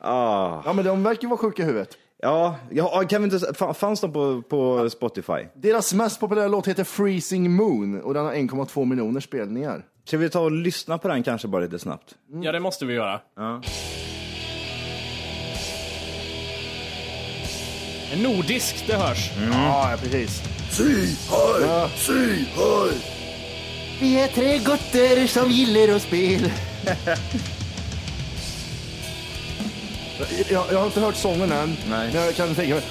Ah. 0.00 0.62
Ja, 0.64 0.72
men 0.72 0.84
de 0.84 1.02
verkar 1.02 1.22
ju 1.22 1.28
vara 1.28 1.38
sjuka 1.38 1.62
i 1.62 1.66
huvudet. 1.66 1.96
Ja, 2.22 2.56
ja, 2.70 3.04
kan 3.08 3.22
vi 3.22 3.34
inte, 3.34 3.46
fa- 3.52 3.72
fanns 3.74 4.00
de 4.00 4.12
på, 4.12 4.42
på 4.42 4.90
Spotify? 4.90 5.46
Deras 5.54 5.94
mest 5.94 6.20
populära 6.20 6.48
låt 6.48 6.68
heter 6.68 6.84
Freezing 6.84 7.50
Moon 7.50 8.00
och 8.02 8.14
den 8.14 8.24
har 8.24 8.32
1,2 8.32 8.84
miljoner 8.84 9.20
spelningar. 9.20 9.84
Ska 10.04 10.18
vi 10.18 10.30
ta 10.30 10.40
och 10.40 10.50
lyssna 10.52 10.98
på 10.98 11.08
den 11.08 11.22
kanske 11.22 11.48
bara 11.48 11.62
lite 11.62 11.78
snabbt? 11.78 12.14
Ja, 12.42 12.52
det 12.52 12.60
måste 12.60 12.86
vi 12.86 12.94
göra. 12.94 13.20
Ja. 13.36 13.62
En 18.12 18.22
nordisk, 18.22 18.84
det 18.86 18.94
hörs. 18.96 19.30
Ja, 19.52 19.94
precis. 20.02 20.42
Si, 20.70 21.16
hoj, 21.30 21.62
Ja. 21.62 21.88
si, 21.96 22.46
hoj. 22.56 22.90
Vi 24.00 24.20
är 24.20 24.28
tre 24.28 24.58
gutter 24.58 25.26
som 25.26 25.50
gillar 25.50 25.94
att 25.94 26.02
spela. 26.02 26.48
jag, 30.50 30.64
jag 30.72 30.78
har 30.78 30.86
inte 30.86 31.00
hört 31.00 31.16
sången 31.16 31.52
än, 31.52 31.76
Nej. 31.90 32.10
men 32.12 32.24
jag 32.24 32.34
kan 32.34 32.54
tänka 32.54 32.74
mig. 32.74 32.84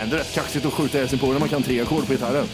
Ändå 0.00 0.16
rätt 0.16 0.34
kaxigt 0.34 0.66
att 0.66 0.72
skjuta 0.72 0.98
ihjäl 0.98 1.08
sin 1.08 1.18
polare 1.18 1.32
när 1.32 1.40
man 1.40 1.48
kan 1.48 1.62
tre 1.62 1.80
ackord 1.80 2.06
på 2.06 2.12
gitarren. 2.12 2.46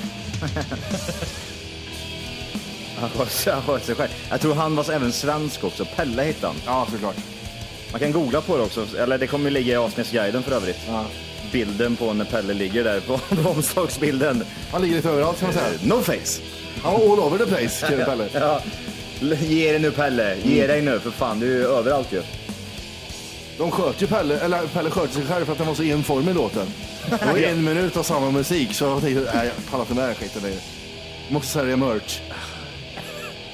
Han 3.00 3.10
sköt 3.10 3.46
han 3.54 3.62
sköt 3.62 3.84
sig 3.84 3.94
själv. 3.94 4.10
Jag 4.30 4.40
tror 4.40 4.54
han 4.54 4.76
var 4.76 4.90
även 4.90 5.12
svensk 5.12 5.64
också. 5.64 5.84
Pelle 5.96 6.22
hette 6.22 6.46
han. 6.46 6.56
Ja, 6.66 6.86
såklart. 6.90 7.16
Man 7.90 8.00
kan 8.00 8.12
googla 8.12 8.40
på 8.40 8.56
det 8.56 8.62
också, 8.62 8.86
eller 8.98 9.18
det 9.18 9.26
kommer 9.26 9.50
ligga 9.50 9.72
i 9.72 9.76
avsnittsguiden 9.76 10.42
för 10.42 10.52
övrigt. 10.52 10.78
Bilden 11.52 11.96
på 11.96 12.12
när 12.12 12.24
Pelle 12.24 12.54
ligger 12.54 12.84
där 12.84 13.00
på, 13.00 13.18
på 13.42 13.48
omslagsbilden. 13.50 14.44
Han 14.72 14.82
ligger 14.82 14.96
lite 14.96 15.08
överallt 15.08 15.38
kan 15.40 15.46
man 15.48 15.54
säga. 15.54 15.66
Eh, 15.66 15.86
No 15.88 16.02
face. 16.02 16.40
Ja, 16.84 16.90
all 16.94 17.20
over 17.20 17.38
the 17.38 17.46
place, 17.46 17.86
Kjell 17.88 18.04
Pelle. 18.04 18.28
Ja. 18.32 18.60
Ge 19.40 19.70
dig 19.72 19.78
nu 19.80 19.90
Pelle, 19.90 20.36
ge 20.44 20.66
dig 20.66 20.82
nu 20.82 21.00
för 21.00 21.10
fan, 21.10 21.40
du 21.40 21.52
är 21.54 21.58
ju 21.58 21.66
överallt 21.66 22.12
ju. 22.12 22.22
De 23.58 23.70
sköt 23.70 24.02
ju 24.02 24.06
Pelle, 24.06 24.38
eller 24.40 24.66
Pelle 24.66 24.90
sköt 24.90 25.12
sig 25.12 25.22
själv 25.26 25.44
för 25.44 25.52
att 25.52 25.58
han 25.58 25.66
var 25.66 25.74
så 25.74 25.82
enformig 25.82 26.30
i 26.30 26.34
låten. 26.34 26.66
Det 27.10 27.26
var 27.26 27.36
ju 27.38 27.44
en 27.44 27.64
minut 27.64 27.96
av 27.96 28.02
samma 28.02 28.30
musik 28.30 28.72
så 28.74 28.84
jag 28.84 29.00
tänkte, 29.00 29.30
nej 29.34 29.46
jag 29.46 29.70
pallar 29.70 29.84
inte 29.84 29.94
med 29.94 30.02
den 30.04 30.08
här 30.14 30.14
skiten 30.20 30.42
längre. 30.42 30.56
Måste 31.28 31.48
sälja 31.52 31.76
merch. 31.76 32.18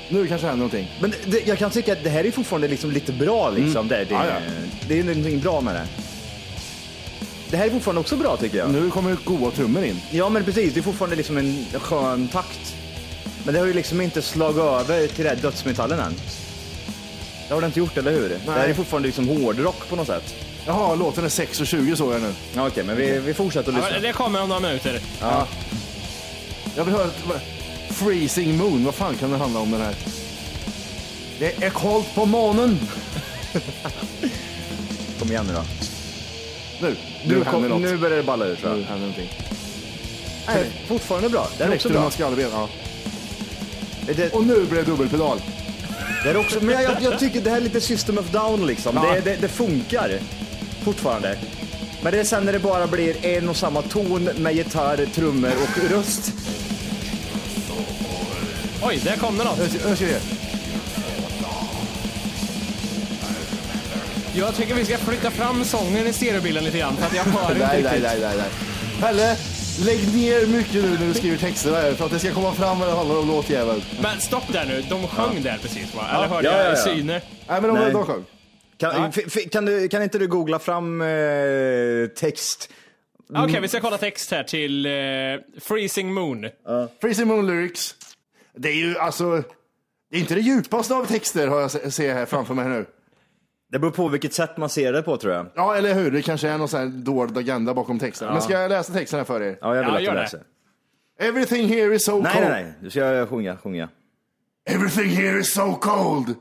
Nu 0.08 0.26
kanske 0.26 0.46
händer 0.46 0.56
någonting. 0.66 0.90
Men 1.00 1.10
det- 1.10 1.30
det, 1.30 1.46
jag 1.46 1.58
kan 1.58 1.70
tycka 1.70 1.92
att 1.92 2.04
det 2.04 2.10
här 2.10 2.24
är 2.24 2.30
fortfarande 2.30 2.68
liksom 2.68 2.90
lite 2.90 3.12
bra 3.12 3.50
liksom. 3.50 3.88
Det, 3.88 3.96
det, 4.04 4.14
Ja, 4.14 4.26
ja. 4.26 4.34
det 4.88 4.98
är 5.00 5.04
någonting 5.04 5.40
bra 5.40 5.60
med 5.60 5.74
det. 5.74 5.86
Det 7.50 7.56
här 7.56 7.66
är 7.66 7.70
fortfarande 7.70 8.00
också 8.00 8.16
bra 8.16 8.36
tycker 8.36 8.58
jag. 8.58 8.70
Nu 8.70 8.90
kommer 8.90 9.16
goa 9.24 9.50
trummor 9.50 9.84
in. 9.84 10.00
Ja 10.10 10.28
men 10.28 10.44
precis, 10.44 10.74
det 10.74 10.80
är 10.80 10.82
fortfarande 10.82 11.16
liksom 11.16 11.36
en 11.36 11.66
skön 11.80 12.28
takt. 12.28 12.74
Men 13.44 13.54
det 13.54 13.60
har 13.60 13.66
ju 13.66 13.72
liksom 13.72 14.00
inte 14.00 14.22
slagit 14.22 14.56
över 14.62 15.06
till 15.06 15.24
det 15.24 15.30
här 15.30 15.36
dödsmetallen 15.36 15.98
än. 16.00 16.14
Det 17.48 17.54
har 17.54 17.60
det 17.60 17.66
inte 17.66 17.78
gjort, 17.78 17.96
eller 17.96 18.12
hur? 18.12 18.28
Det 18.46 18.52
här 18.52 18.68
är 18.68 18.74
fortfarande 18.74 19.06
liksom 19.08 19.28
hårdrock 19.28 19.88
på 19.88 19.96
något 19.96 20.06
sätt. 20.06 20.34
Jaha, 20.66 20.94
låten 20.94 21.24
är 21.24 21.28
6.20 21.28 21.94
såg 21.94 22.14
jag 22.14 22.20
nu. 22.22 22.32
Ja, 22.54 22.66
Okej, 22.66 22.84
men 22.84 22.96
vi, 22.96 23.18
vi 23.18 23.34
fortsätter 23.34 23.72
att 23.72 23.78
Ja, 23.78 23.84
lyssna. 23.84 24.00
det 24.08 24.12
kommer 24.12 24.42
om 24.42 24.48
några 24.48 24.60
minuter. 24.60 25.00
Ja. 25.20 25.46
Jag 26.76 26.84
vill 26.84 26.94
höra, 26.94 27.10
Freezing 27.90 28.56
Moon, 28.56 28.84
vad 28.84 28.94
fan 28.94 29.14
kan 29.16 29.30
det 29.30 29.36
handla 29.36 29.60
om 29.60 29.70
den 29.70 29.80
här? 29.80 29.94
Det 31.38 31.64
är 31.64 31.70
kallt 31.70 32.14
på 32.14 32.24
månen. 32.26 32.78
Kom 35.18 35.30
igen 35.30 35.46
nu 35.46 35.52
då. 35.54 35.62
Nu, 36.80 36.96
Nu, 37.24 37.34
nu 37.38 37.44
kom, 37.44 37.52
händer 37.52 37.68
något. 37.68 37.80
nu 37.80 37.96
börjar 37.96 38.16
det 38.16 38.22
balla 38.22 38.46
ur 38.46 38.56
tror 38.56 38.70
Nu 38.70 38.80
jag. 38.80 38.86
händer 38.86 39.06
någonting. 39.06 39.28
Nej, 40.46 40.64
fortfarande 40.88 41.28
bra. 41.28 41.48
Det 41.58 41.64
är 41.64 41.74
också 41.74 41.88
bra. 41.88 42.02
med 42.02 42.12
skallben? 42.12 42.48
Ja. 42.52 42.68
Det, 44.16 44.32
Och 44.32 44.46
nu 44.46 44.64
blir 44.64 44.78
det 44.78 44.84
dubbelpedal. 44.86 45.40
det 46.24 46.30
är 46.30 46.36
också, 46.36 46.60
men 46.64 46.82
jag, 46.82 47.02
jag 47.02 47.18
tycker 47.18 47.40
det 47.40 47.50
här 47.50 47.56
är 47.56 47.60
lite 47.60 47.80
system 47.80 48.18
of 48.18 48.30
down 48.30 48.66
liksom. 48.66 48.96
Ja. 48.96 49.14
Det, 49.14 49.20
det, 49.20 49.36
det 49.40 49.48
funkar 49.48 50.18
fortfarande. 50.84 51.38
Men 52.02 52.12
det 52.12 52.20
är 52.20 52.24
sen 52.24 52.44
när 52.44 52.52
det 52.52 52.58
bara 52.58 52.86
blir 52.86 53.26
en 53.26 53.48
och 53.48 53.56
samma 53.56 53.82
ton 53.82 54.24
med 54.24 54.54
gitarr, 54.54 55.06
trummor 55.14 55.52
och 55.62 55.90
röst. 55.90 56.32
Oj, 58.82 59.00
där 59.04 59.16
kom 59.16 59.38
det 59.38 59.44
något. 59.44 59.58
Nu 59.58 59.68
ska 59.96 60.06
Jag 64.38 64.54
tycker 64.54 64.74
vi 64.74 64.84
ska 64.84 64.98
flytta 64.98 65.30
fram 65.30 65.64
sången 65.64 66.06
i 66.06 66.12
stereobilen 66.12 66.64
lite 66.64 66.78
grann 66.78 66.96
för 66.96 67.06
att 67.06 67.14
jag 67.16 67.22
hör 67.24 67.52
inte 67.54 67.66
Nej, 67.66 67.82
nej, 67.82 67.92
riktigt. 67.94 68.02
nej, 68.02 68.20
nej, 68.20 68.36
nej. 68.36 68.50
Pelle, 69.00 69.36
lägg 69.84 70.14
ner 70.14 70.46
mycket 70.56 70.74
nu 70.74 70.90
när 70.90 71.06
du 71.06 71.14
skriver 71.14 71.36
texterna 71.36 71.76
här 71.76 71.92
för 71.92 72.04
att 72.04 72.10
det 72.10 72.18
ska 72.18 72.34
komma 72.34 72.52
fram 72.52 72.78
vad 72.78 72.88
det 72.88 72.94
handlar 72.94 73.18
om 73.18 73.26
låtjäveln. 73.28 73.82
Men 74.02 74.20
stopp 74.20 74.52
där 74.52 74.66
nu, 74.66 74.82
de 74.90 75.08
sjöng 75.08 75.42
där 75.42 75.58
precis 75.62 75.94
va? 75.94 76.02
Eller 76.14 76.26
hörde 76.28 76.48
Ja, 76.48 76.56
jag 76.56 76.66
ja, 76.66 76.70
ja. 76.70 76.76
syner? 76.76 77.22
Nej, 77.48 77.60
men 77.60 77.74
de, 77.74 77.78
Nej. 77.80 77.92
de 77.92 78.06
sjöng. 78.06 78.24
Kan, 78.78 79.12
f- 79.16 79.50
kan, 79.52 79.64
du, 79.64 79.88
kan 79.88 80.02
inte 80.02 80.18
du 80.18 80.26
googla 80.28 80.58
fram 80.58 81.00
eh, 81.00 81.06
text? 82.16 82.70
Okej, 83.36 83.60
vi 83.60 83.68
ska 83.68 83.80
kolla 83.80 83.98
text 83.98 84.30
här 84.30 84.42
till 84.44 84.86
eh, 84.86 84.92
Freezing 85.60 86.14
Moon. 86.14 86.46
Freezing 87.00 87.26
Moon 87.26 87.46
Lyrics. 87.46 87.94
Det 88.56 88.68
är 88.68 88.74
ju 88.76 88.98
alltså, 88.98 89.42
det 90.10 90.16
är 90.16 90.20
inte 90.20 90.34
det 90.34 90.40
djupaste 90.40 90.94
av 90.94 91.04
texter 91.06 91.48
har 91.48 91.60
jag 91.60 91.70
se, 91.70 91.90
ser 91.90 92.14
här 92.14 92.26
framför 92.26 92.54
mig 92.54 92.68
nu. 92.68 92.86
Det 93.72 93.78
beror 93.78 93.90
på 93.90 94.08
vilket 94.08 94.34
sätt 94.34 94.56
man 94.56 94.68
ser 94.68 94.92
det 94.92 95.02
på 95.02 95.16
tror 95.16 95.34
jag. 95.34 95.46
Ja, 95.54 95.76
eller 95.76 95.94
hur? 95.94 96.10
Det 96.10 96.22
kanske 96.22 96.48
är 96.48 96.58
någon 96.58 96.68
sån 96.68 96.80
här 96.80 96.86
dold 96.86 97.38
agenda 97.38 97.74
bakom 97.74 97.98
texten. 97.98 98.32
Men 98.32 98.42
ska 98.42 98.52
jag 98.52 98.68
läsa 98.68 98.92
texten 98.92 99.18
här 99.18 99.24
för 99.24 99.42
er? 99.42 99.58
Ja, 99.60 99.76
jag 99.76 99.82
vill 99.84 99.90
Ja, 99.92 99.96
att 99.96 100.02
gör 100.02 100.10
du 100.12 100.16
det. 100.16 100.22
läser. 100.22 100.40
Everything 101.18 101.68
here 101.68 101.94
is 101.94 102.04
so 102.04 102.20
Nej, 102.22 102.32
cold. 102.32 102.44
nej, 102.48 102.62
nej. 102.64 102.72
Du 102.80 102.90
ska 102.90 103.26
sjunga, 103.26 103.56
sjunga. 103.56 103.88
Everything 104.68 105.08
here 105.10 105.38
is 105.38 105.52
so 105.54 105.74
cold. 105.74 106.34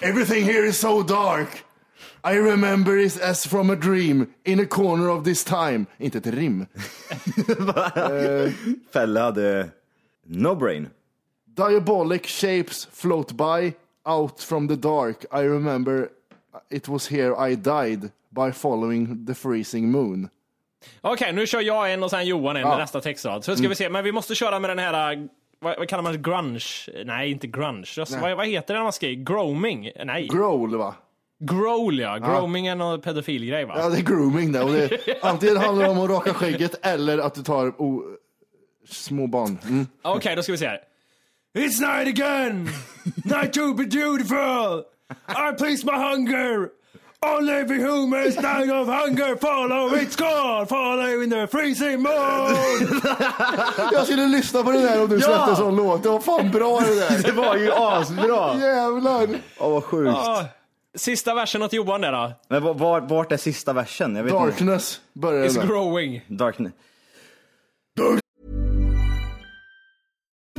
Everything 0.00 0.44
here 0.44 0.66
is 0.66 0.78
so 0.80 1.02
dark. 1.02 1.48
I 2.24 2.36
remember 2.38 2.98
it 2.98 3.22
as 3.22 3.46
from 3.46 3.70
a 3.70 3.74
dream 3.74 4.26
in 4.44 4.60
a 4.60 4.66
corner 4.70 5.08
of 5.08 5.24
this 5.24 5.44
time. 5.44 5.86
Inte 5.98 6.18
ett 6.18 6.26
rim. 6.26 6.66
Felle 8.92 9.20
hade 9.20 9.68
no 10.26 10.54
brain. 10.54 10.88
Diabolic 11.56 12.26
shapes 12.26 12.88
float 12.92 13.32
by 13.32 13.74
out 14.04 14.40
from 14.40 14.68
the 14.68 14.76
dark. 14.76 15.24
I 15.32 15.42
remember 15.48 16.08
it 16.70 16.88
was 16.88 17.08
here 17.08 17.50
I 17.50 17.54
died 17.56 18.10
by 18.28 18.52
following 18.52 19.26
the 19.26 19.34
freezing 19.34 19.90
moon. 19.90 20.28
Okej, 21.00 21.32
nu 21.32 21.46
kör 21.46 21.60
jag 21.60 21.92
en 21.92 22.02
och 22.02 22.10
sen 22.10 22.26
Johan 22.26 22.56
en 22.56 22.62
Ja. 22.62 22.78
nästa 22.78 23.00
textrad. 23.00 23.44
Så 23.44 23.56
ska 23.56 23.68
vi 23.68 23.74
se, 23.74 23.88
men 23.88 24.04
vi 24.04 24.12
måste 24.12 24.34
köra 24.34 24.58
med 24.58 24.70
den 24.70 24.78
här, 24.78 25.12
äh, 25.12 25.22
vad, 25.58 25.78
vad 25.78 25.88
kallar 25.88 26.02
man 26.02 26.12
det, 26.12 26.18
grunge? 26.18 26.64
Nej, 27.04 27.30
inte 27.30 27.46
grunge. 27.46 27.94
Alltså, 27.98 28.18
Vad, 28.18 28.36
vad 28.36 28.46
heter 28.46 28.74
det 28.74 28.78
när 28.78 28.84
man 28.84 28.92
skriver? 28.92 29.24
Groming? 29.24 29.90
Nej, 30.04 30.28
Growl 30.28 30.76
va? 30.76 30.94
growl 31.42 31.98
ja. 31.98 32.18
Groming 32.18 32.66
är 32.66 32.74
någon 32.74 33.00
pedofilgrej 33.00 33.64
va? 33.64 33.74
Ja, 33.76 33.88
det 33.88 33.98
är 33.98 34.02
grooming 34.02 34.52
det. 34.52 34.60
Och 34.62 34.72
det 34.72 35.18
antingen 35.22 35.56
handlar 35.56 35.84
det 35.84 35.90
om 35.90 35.98
att 35.98 36.10
raka 36.10 36.34
skägget 36.34 36.86
eller 36.86 37.18
att 37.18 37.34
du 37.34 37.42
tar 37.42 37.68
oh, 37.78 38.02
små 38.88 39.26
barn. 39.26 39.58
Mm. 39.68 39.86
Okej, 40.02 40.36
då 40.36 40.42
ska 40.42 40.52
vi 40.52 40.58
se 40.58 40.66
här. 40.66 40.80
It's 41.54 41.80
night 41.80 42.20
again! 42.20 42.64
night 43.24 43.52
to 43.52 43.74
be 43.74 43.84
beautiful! 43.84 44.84
I 45.28 45.52
please 45.58 45.84
my 45.86 45.92
hunger! 45.96 46.68
Only 47.22 47.64
the 47.68 47.74
humans 47.74 48.34
die 48.36 48.70
of 48.80 48.88
hunger 48.88 49.36
follow 49.36 49.94
its 49.94 50.16
God, 50.16 50.68
follow 50.68 51.22
in 51.22 51.30
the 51.30 51.46
freezing 51.46 52.02
moon! 52.02 53.00
Jag 53.92 54.04
skulle 54.04 54.26
lyssna 54.26 54.62
på 54.62 54.70
det 54.70 54.80
där 54.80 55.02
om 55.02 55.08
du 55.08 55.20
släppte 55.20 55.50
en 55.50 55.56
sån 55.56 55.76
låt. 55.76 56.02
Det 56.02 56.08
var 56.08 56.20
fan 56.20 56.50
bra 56.50 56.80
det 56.80 56.94
där. 56.94 57.22
Det 57.24 57.32
var 57.32 57.56
ju 57.56 57.72
asbra! 57.72 58.54
Jävlar. 58.60 59.28
Åh, 59.58 59.70
vad 59.70 59.84
sjukt. 59.84 60.16
Ah, 60.16 60.44
Sista 60.94 61.34
versen 61.34 61.62
åt 61.62 61.72
Johan 61.72 62.00
där 62.00 62.12
då. 62.12 62.32
Men 62.48 62.62
var- 62.62 62.74
var, 62.74 63.00
vart 63.00 63.32
är 63.32 63.36
sista 63.36 63.72
versen? 63.72 64.16
Jag 64.16 64.22
vet 64.24 64.32
inte. 64.32 64.44
Darkness 64.44 65.00
börjar 65.12 65.44
It's 65.44 65.52
det 65.52 65.58
med. 65.58 65.68
growing. 65.68 66.24
Darkness. 66.28 66.72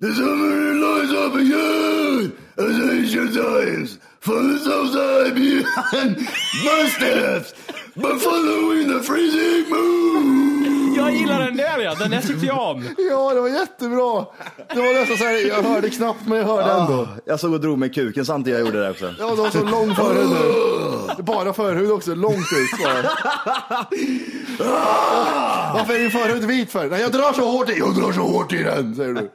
The 0.00 0.12
summer 0.12 0.74
lies 0.74 1.10
up 1.12 1.34
again. 1.34 2.32
As 2.58 2.90
ancient 2.90 3.34
times. 3.34 3.98
From 4.20 4.52
the 4.52 4.58
south 4.58 4.92
side 4.92 5.34
behind 5.34 6.16
my 6.64 6.88
steps. 6.90 7.54
But 7.96 8.20
following 8.20 8.88
the 8.88 9.02
freezing 9.02 9.70
moon. 9.70 10.94
Jag 10.96 11.12
gillar 11.12 11.40
den 11.40 11.56
där 11.56 11.78
ja, 11.78 11.94
den 11.94 12.10
där 12.10 12.20
tyckte 12.20 12.46
jag 12.46 12.70
om. 12.70 12.84
Ja, 13.10 13.34
det 13.34 13.40
var 13.40 13.48
jättebra. 13.48 14.26
Det 14.74 14.80
var 14.80 15.00
nästan 15.00 15.16
så 15.16 15.24
här, 15.24 15.48
jag 15.48 15.62
hörde 15.62 15.90
knappt 15.90 16.26
men 16.26 16.38
jag 16.38 16.44
hörde 16.44 16.72
ändå. 16.72 17.08
Jag 17.24 17.40
såg 17.40 17.52
och 17.52 17.60
drog 17.60 17.78
med 17.78 17.94
kuken 17.94 18.26
samtidigt 18.26 18.58
jag 18.58 18.66
gjorde 18.66 18.82
det 18.82 18.90
också. 18.90 19.14
Ja, 19.18 19.30
det 19.30 19.36
var 19.42 19.50
så 19.50 19.64
lång 19.64 19.94
förhud 19.94 20.30
nu. 20.30 21.22
Bara 21.22 21.52
förhud 21.52 21.90
också, 21.90 22.14
långt 22.14 22.36
ut 22.52 22.84
bara. 22.84 23.02
Varför 25.74 25.94
är 25.94 25.98
din 25.98 26.10
förhud 26.10 26.44
vit 26.44 26.72
för? 26.72 26.86
Nej, 26.90 27.00
jag 27.00 27.12
drar 27.12 27.32
så 27.32 27.50
hårt 27.50 27.70
i. 27.70 27.78
Jag 27.78 27.94
drar 27.94 28.12
så 28.12 28.20
hårt 28.20 28.52
i 28.52 28.62
den, 28.62 28.94
säger 28.94 29.14
du. 29.14 29.30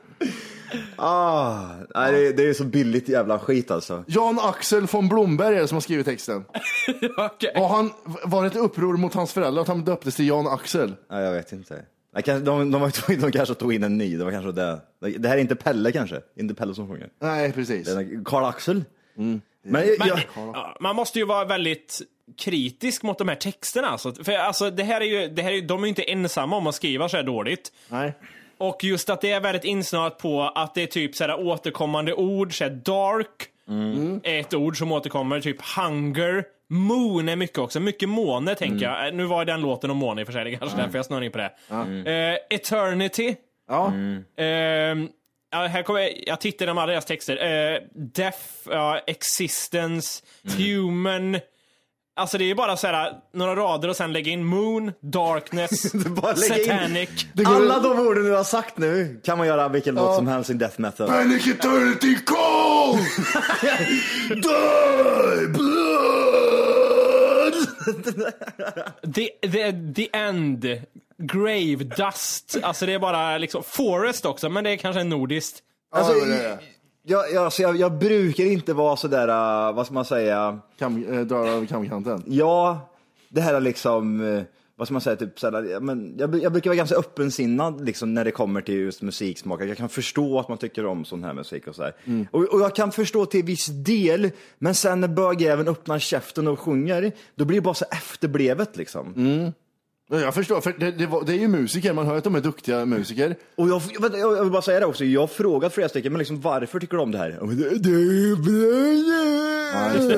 Ah, 0.95 1.67
nej, 1.95 2.12
det, 2.12 2.34
det 2.34 2.49
är 2.49 2.53
så 2.53 2.63
billigt 2.63 3.10
jävla 3.10 3.39
skit 3.39 3.71
alltså. 3.71 4.03
Jan 4.07 4.39
Axel 4.41 4.86
von 4.86 5.10
Blomberg 5.10 5.55
är 5.57 5.62
det 5.62 5.67
som 5.67 5.75
har 5.75 5.81
skrivit 5.81 6.05
texten. 6.05 6.45
Okej. 7.17 7.51
Var, 7.55 7.67
han, 7.69 7.91
var 8.25 8.41
det 8.41 8.47
ett 8.47 8.55
uppror 8.55 8.97
mot 8.97 9.13
hans 9.13 9.34
föräldrar 9.34 9.62
att 9.62 9.67
han 9.67 9.84
döptes 9.84 10.15
till 10.15 10.27
Jan 10.27 10.47
Axel? 10.47 10.93
Nej, 11.12 11.23
jag 11.23 11.31
vet 11.34 11.51
inte. 11.51 11.81
Nej, 12.13 12.23
kanske- 12.23 12.45
De, 12.45 12.71
de, 12.71 12.91
de, 13.07 13.15
de 13.15 13.31
kanske 13.31 13.55
tog 13.55 13.73
in 13.73 13.84
en 13.84 13.97
ny, 13.97 14.17
det 14.17 14.23
var 14.23 14.31
kanske 14.31 14.51
det. 14.51 14.81
Det 15.19 15.27
här 15.27 15.38
är 15.38 15.41
inte 15.41 15.55
Pelle 15.55 15.91
kanske, 15.91 16.21
inte 16.36 16.53
Pelle 16.53 16.73
som 16.75 16.88
sjunger. 16.88 17.10
Nej, 17.21 17.51
precis. 17.51 17.88
Det 17.88 18.01
är 18.01 18.23
Karl-Axel. 18.25 18.84
Men, 19.15 19.41
jag, 19.88 19.99
Men, 19.99 20.07
jag, 20.07 20.19
ja, 20.36 20.77
man 20.79 20.95
måste 20.95 21.19
ju 21.19 21.25
vara 21.25 21.45
väldigt 21.45 22.01
kritisk 22.39 23.03
mot 23.03 23.17
de 23.17 23.27
här 23.27 23.36
texterna. 23.36 23.88
Alltså. 23.88 24.13
För 24.23 24.31
alltså, 24.31 24.69
det 24.71 24.84
här 24.84 25.01
är 25.01 25.05
ju, 25.05 25.27
det 25.27 25.41
här 25.41 25.51
är, 25.51 25.62
de 25.62 25.79
är 25.79 25.86
ju 25.86 25.89
inte 25.89 26.03
ensamma 26.03 26.55
om 26.55 26.67
att 26.67 26.75
skriva 26.75 27.10
så 27.10 27.17
här 27.17 27.23
dåligt. 27.23 27.71
Nej. 27.89 28.13
Och 28.62 28.84
just 28.84 29.10
att 29.10 29.21
det 29.21 29.32
är 29.32 29.39
väldigt 29.39 29.63
insnöat 29.63 30.17
på 30.17 30.41
att 30.56 30.74
det 30.76 30.84
är 30.84 30.88
typ 30.88 31.15
så 31.15 31.24
här 31.24 31.39
återkommande 31.39 32.13
ord, 32.13 32.58
så 32.58 32.63
här 32.63 32.71
dark 32.71 33.28
är 34.24 34.39
ett 34.39 34.54
ord 34.54 34.78
som 34.78 34.91
återkommer, 34.91 35.41
typ 35.41 35.58
hunger. 35.76 36.43
Moon 36.69 37.30
är 37.30 37.36
mycket 37.36 37.58
också, 37.58 37.80
mycket 37.80 38.10
måne 38.10 38.56
tänker 38.56 38.86
jag. 38.86 39.08
Eh, 39.08 39.13
Nu 39.13 39.24
var 39.26 39.45
den 39.45 39.62
låten 39.62 39.91
om 39.91 39.97
måne 39.97 40.21
i 40.21 40.24
och 40.24 40.28
för 40.28 40.34
sig, 40.34 40.43
det 40.43 40.50
är 40.52 40.56
kanske 40.58 40.78
därför 40.78 40.97
jag 40.97 41.06
snör 41.06 41.21
in 41.21 41.32
på 41.32 41.38
det. 41.38 41.52
Eh, 42.08 42.38
eternity. 42.58 43.36
Ja. 43.69 43.93
Ja, 45.54 45.58
här 45.67 45.84
kommer, 45.84 46.00
jag- 46.00 46.24
jag 46.28 46.41
tittar 46.41 46.65
igenom 46.65 46.78
alla 46.78 46.91
deras 46.91 47.06
texter. 47.06 47.36
Uh, 47.74 47.80
death, 47.95 48.39
ja, 48.69 49.00
existence, 49.08 50.24
human. 50.58 51.39
Alltså 52.15 52.38
det 52.38 52.52
är 52.52 52.56
bara 52.56 52.78
så 52.78 52.88
här 52.88 53.13
några 53.34 53.56
rader 53.56 53.89
och 53.89 53.95
sen 53.95 54.13
lägga 54.13 54.32
in 54.32 54.43
moon, 54.45 54.91
darkness, 55.02 55.93
lägga 55.93 56.63
in- 56.63 56.67
satanic. 56.67 57.10
alla 57.45 57.80
de 57.80 58.00
orden 58.00 58.24
du 58.24 58.32
har 58.36 58.43
sagt 58.43 58.78
nu 58.78 59.21
kan 59.24 59.38
man 59.38 59.47
göra 59.47 59.69
vilken 59.69 59.95
låt 59.95 60.15
som 60.15 60.28
helst 60.28 60.50
i 60.50 60.54
death 60.54 60.80
metal. 60.82 61.08
Panic 61.08 61.47
eternity 61.47 62.15
call! 62.26 62.97
Die 64.30 65.47
blood! 65.47 65.93
The, 69.15 69.30
the, 69.52 69.93
the 69.95 70.10
end, 70.17 70.65
grave, 71.17 71.76
dust. 71.84 72.58
Alltså 72.63 72.86
det 72.86 72.93
är 72.93 73.00
bara 73.00 73.38
liksom, 73.38 73.63
forest 73.63 74.26
också, 74.26 74.50
men 74.50 74.63
det 74.63 74.69
är 74.69 74.78
kanske 74.78 75.04
nordiskt. 75.04 75.60
Alltså, 75.95 76.13
Ja, 76.13 76.26
det 76.26 76.34
är 76.34 76.50
det. 76.50 76.60
Jag, 77.03 77.31
jag, 77.33 77.45
alltså, 77.45 77.61
jag, 77.61 77.75
jag 77.75 77.97
brukar 77.97 78.43
inte 78.43 78.73
vara 78.73 78.95
sådär, 78.95 79.27
uh, 79.27 79.75
vad 79.75 79.85
ska 79.85 79.93
man 79.93 80.05
säga, 80.05 80.59
Kam, 80.79 81.05
äh, 81.05 81.21
drar 81.21 81.57
av 81.57 81.65
kamkanten. 81.65 82.23
ja, 82.25 82.89
det 83.29 83.41
här 83.41 83.53
är 83.53 83.61
liksom, 83.61 84.21
uh, 84.21 84.43
vad 84.75 84.87
ska 84.87 84.93
man 84.93 85.01
säga, 85.01 85.15
typ, 85.15 85.39
såhär, 85.39 85.63
ja, 85.63 85.79
men 85.79 86.15
jag, 86.17 86.43
jag 86.43 86.51
brukar 86.51 86.69
vara 86.69 86.77
ganska 86.77 86.95
öppensinnad 86.95 87.85
liksom, 87.85 88.13
när 88.13 88.25
det 88.25 88.31
kommer 88.31 88.61
till 88.61 88.75
just 88.75 89.01
musiksmak. 89.01 89.61
Jag 89.61 89.77
kan 89.77 89.89
förstå 89.89 90.39
att 90.39 90.49
man 90.49 90.57
tycker 90.57 90.85
om 90.85 91.05
sån 91.05 91.23
här 91.23 91.33
musik 91.33 91.67
och 91.67 91.75
sådär. 91.75 91.93
Och, 92.31 92.43
och 92.43 92.59
jag 92.61 92.75
kan 92.75 92.91
förstå 92.91 93.25
till 93.25 93.45
viss 93.45 93.65
del, 93.67 94.31
men 94.59 94.75
sen 94.75 95.01
när 95.01 95.07
bögjäveln 95.07 95.67
öppnar 95.67 95.99
käften 95.99 96.47
och 96.47 96.59
sjunger, 96.59 97.11
då 97.35 97.45
blir 97.45 97.57
det 97.57 97.61
bara 97.61 97.73
så 97.73 97.85
efterblevet 97.91 98.77
liksom. 98.77 99.13
Ja, 100.12 100.19
Jag 100.19 100.34
förstår, 100.34 100.62
för 100.62 100.74
det, 100.78 100.91
det, 100.91 101.08
var, 101.08 101.24
det 101.26 101.34
är 101.34 101.38
ju 101.38 101.47
musiker, 101.47 101.93
man 101.93 102.06
hör 102.06 102.17
att 102.17 102.24
de 102.24 102.36
är 102.36 102.41
duktiga 102.41 102.86
musiker. 102.86 103.36
Och 103.56 103.69
jag, 103.69 103.82
jag, 104.00 104.19
jag 104.19 104.43
vill 104.43 104.52
bara 104.52 104.62
säga 104.62 104.80
det 104.80 104.86
också, 104.86 105.06
jag 105.06 105.21
har 105.21 105.28
frågat 105.28 105.74
flera 105.74 105.89
stycken, 105.89 106.12
men 106.12 106.19
liksom 106.19 106.41
varför 106.41 106.80
tycker 106.80 106.97
du 106.97 107.04
om 107.04 107.12
det 107.12 107.17
här? 107.17 107.38
Ja, 107.39 107.45
men 107.45 107.58
Det, 107.58 107.69
det 107.69 107.89
är 107.89 108.36
bra! 108.36 110.12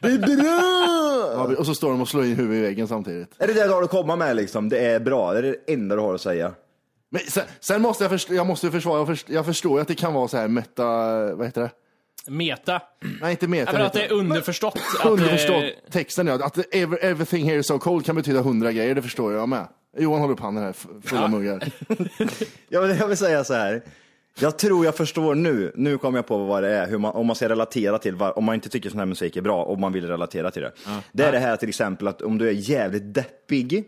Det 0.00 0.08
är 0.08 0.18
bra! 0.18 1.52
Ja, 1.52 1.56
och 1.58 1.66
så 1.66 1.74
står 1.74 1.90
de 1.90 2.00
och 2.00 2.08
slår 2.08 2.24
in 2.24 2.36
huvudet 2.36 2.58
i 2.58 2.62
väggen 2.62 2.88
samtidigt. 2.88 3.34
Är 3.38 3.46
det 3.46 3.52
det 3.52 3.64
du 3.66 3.72
har 3.72 3.82
att 3.82 3.90
komma 3.90 4.16
med 4.16 4.36
liksom? 4.36 4.68
Det 4.68 4.78
är 4.78 5.00
bra, 5.00 5.32
det 5.32 5.38
är 5.38 5.42
det 5.42 5.72
enda 5.72 5.94
du 5.96 6.00
har 6.02 6.14
att 6.14 6.20
säga. 6.20 6.52
Men 7.10 7.20
sen, 7.28 7.44
sen 7.60 7.82
måste 7.82 8.04
jag, 8.04 8.10
först, 8.10 8.30
jag 8.30 8.46
måste 8.46 8.70
försvara, 8.70 8.98
jag, 8.98 9.06
först, 9.06 9.28
jag 9.30 9.46
förstår 9.46 9.78
ju 9.78 9.82
att 9.82 9.88
det 9.88 9.94
kan 9.94 10.14
vara 10.14 10.28
så 10.28 10.36
här 10.36 10.48
meta, 10.48 10.84
vad 11.34 11.46
heter 11.46 11.60
det? 11.60 11.70
Meta. 12.28 12.82
Nej, 13.20 13.30
inte 13.30 13.48
meta. 13.48 13.72
Men 13.72 13.82
att 13.82 13.92
det 13.92 14.04
är 14.04 14.12
underförstått. 14.12 14.78
att, 15.00 15.06
Underförstått 15.06 15.64
eh, 15.64 15.90
texten 15.90 16.26
ja, 16.26 16.34
att 16.44 16.74
ever, 16.74 17.04
everything 17.04 17.44
here 17.48 17.58
is 17.58 17.66
so 17.66 17.78
cold 17.78 18.06
kan 18.06 18.16
betyda 18.16 18.40
hundra 18.42 18.72
grejer, 18.72 18.94
det 18.94 19.02
förstår 19.02 19.32
jag 19.32 19.48
med. 19.48 19.68
Johan 19.98 20.20
håller 20.20 20.34
upp 20.34 20.40
handen 20.40 20.64
här, 20.64 20.70
f- 20.70 20.86
fulla 21.04 21.28
muggar. 21.28 21.68
Jag 22.68 22.82
vill, 22.82 22.96
jag 22.98 23.08
vill 23.08 23.16
säga 23.16 23.44
så 23.44 23.54
här. 23.54 23.82
Jag 24.40 24.58
tror 24.58 24.84
jag 24.84 24.96
förstår 24.96 25.34
nu, 25.34 25.72
nu 25.74 25.98
kommer 25.98 26.18
jag 26.18 26.26
på 26.26 26.38
vad 26.38 26.62
det 26.62 26.68
är, 26.70 26.86
hur 26.88 26.98
man, 26.98 27.12
om 27.14 27.26
man 27.26 27.36
ska 27.36 27.48
relatera 27.48 27.98
till, 27.98 28.14
var, 28.14 28.38
om 28.38 28.44
man 28.44 28.54
inte 28.54 28.68
tycker 28.68 28.90
sån 28.90 28.98
här 28.98 29.06
musik 29.06 29.36
är 29.36 29.40
bra, 29.40 29.64
och 29.64 29.78
man 29.78 29.92
vill 29.92 30.06
relatera 30.08 30.50
till 30.50 30.62
det. 30.62 30.72
Det 31.12 31.24
är 31.24 31.32
det 31.32 31.38
här 31.38 31.56
till 31.56 31.68
exempel 31.68 32.08
att 32.08 32.22
om 32.22 32.38
du 32.38 32.48
är 32.48 32.52
jävligt 32.52 33.14
deppig 33.14 33.84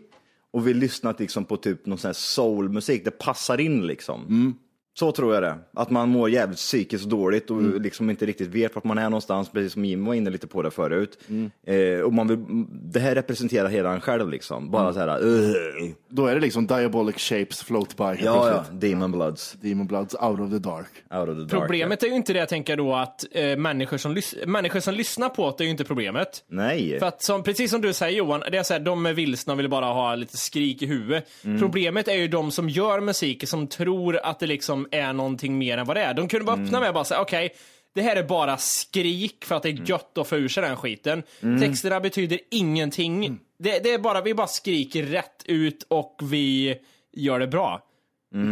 och 0.53 0.67
vill 0.67 0.77
lyssna 0.77 1.13
liksom, 1.19 1.45
på 1.45 1.57
typ 1.57 1.85
någon 1.85 1.97
sån 1.97 2.07
här 2.09 2.13
soulmusik, 2.13 3.05
det 3.05 3.11
passar 3.11 3.59
in 3.59 3.87
liksom. 3.87 4.55
Så 4.93 5.11
tror 5.11 5.33
jag 5.33 5.43
det. 5.43 5.57
Att 5.73 5.89
man 5.89 6.09
mår 6.09 6.29
jävligt 6.29 6.57
psykiskt 6.57 7.05
dåligt 7.05 7.51
och 7.51 7.81
liksom 7.81 8.09
inte 8.09 8.25
riktigt 8.25 8.47
vet 8.47 8.75
vart 8.75 8.83
man 8.83 8.97
är 8.97 9.03
någonstans, 9.09 9.49
precis 9.49 9.73
som 9.73 9.85
Jim 9.85 10.05
var 10.05 10.13
inne 10.13 10.29
lite 10.29 10.47
på 10.47 10.61
det 10.61 10.71
förut. 10.71 11.19
Eh, 11.67 11.99
och 12.01 12.13
man 12.13 12.27
vill, 12.27 12.65
det 12.93 12.99
här 12.99 13.15
representerar 13.15 13.69
hela 13.69 13.93
en 13.93 14.01
själv 14.01 14.29
liksom. 14.29 14.71
Bara 14.71 14.93
så 14.93 14.99
här, 14.99 15.23
"Ugh." 15.23 15.91
Då 16.09 16.25
är 16.25 16.35
det 16.35 16.41
liksom 16.41 16.67
diabolic 16.67 17.15
shapes 17.17 17.63
float 17.63 17.97
by. 17.97 18.03
ja, 18.03 18.17
ja. 18.23 18.65
Demon 18.71 19.11
Bloods, 19.11 19.53
Demon 19.61 19.87
Bloods 19.87 20.15
out 20.15 20.39
of 20.39 20.49
the 20.49 20.59
dark. 20.59 20.87
out 21.13 21.29
of 21.29 21.35
the 21.35 21.41
dark. 21.41 21.49
Problemet 21.49 22.03
är 22.03 22.07
ju 22.07 22.15
inte 22.15 22.33
det 22.33 22.39
jag 22.39 22.49
tänker 22.49 22.77
då 22.77 22.95
att 22.95 23.25
eh, 23.31 23.57
människor, 23.57 23.97
som 23.97 24.17
människor 24.45 24.79
som 24.79 24.93
lyssnar 24.93 25.29
på 25.29 25.55
det 25.57 25.63
är 25.63 25.65
ju 25.65 25.71
inte 25.71 25.83
problemet. 25.83 26.43
Nej. 26.47 26.99
För 26.99 27.05
att 27.05 27.23
som, 27.23 27.43
precis 27.43 27.71
som 27.71 27.81
du 27.81 27.93
säger 27.93 28.17
Johan, 28.17 28.43
det 28.51 28.57
är 28.57 28.63
så 28.63 28.73
här, 28.73 28.79
de 28.79 29.05
är 29.05 29.13
vilsna 29.13 29.53
och 29.53 29.59
vill 29.59 29.69
bara 29.69 29.85
ha 29.85 30.15
lite 30.15 30.37
skrik 30.37 30.81
i 30.81 30.85
huvudet. 30.85 31.27
Mm. 31.43 31.59
Problemet 31.59 32.07
är 32.07 32.13
ju 32.15 32.27
de 32.27 32.51
som 32.51 32.69
gör 32.69 32.99
musik 32.99 33.47
som 33.47 33.67
tror 33.67 34.17
att 34.23 34.39
det 34.39 34.47
liksom 34.47 34.87
är 34.91 35.13
någonting 35.13 35.57
mer 35.57 35.77
än 35.77 35.85
vad 35.85 35.95
det 35.95 36.01
är. 36.01 36.13
De 36.13 36.27
kunde 36.27 36.45
bara 36.45 36.53
öppna 36.55 36.67
Mm. 36.67 36.79
med 36.79 36.87
och 36.89 36.93
bara 36.93 37.03
säga 37.03 37.21
okej, 37.21 37.49
det 37.93 38.01
här 38.01 38.15
är 38.15 38.23
bara 38.23 38.57
skrik 38.57 39.45
för 39.45 39.55
att 39.55 39.63
det 39.63 39.69
är 39.69 39.89
gött 39.89 40.17
att 40.17 40.27
få 40.27 40.35
ur 40.37 40.47
sig 40.47 40.63
den 40.63 40.77
skiten. 40.77 41.23
Mm. 41.41 41.61
Texterna 41.61 41.99
betyder 41.99 42.39
ingenting. 42.51 43.39
Det, 43.59 43.79
det 43.83 43.93
är 43.93 43.99
bara, 43.99 44.21
vi 44.21 44.33
bara 44.33 44.47
skriker 44.47 45.03
rätt 45.03 45.43
ut 45.45 45.85
och 45.87 46.19
vi 46.23 46.75
gör 47.13 47.39
det 47.39 47.47
bra. 47.47 47.81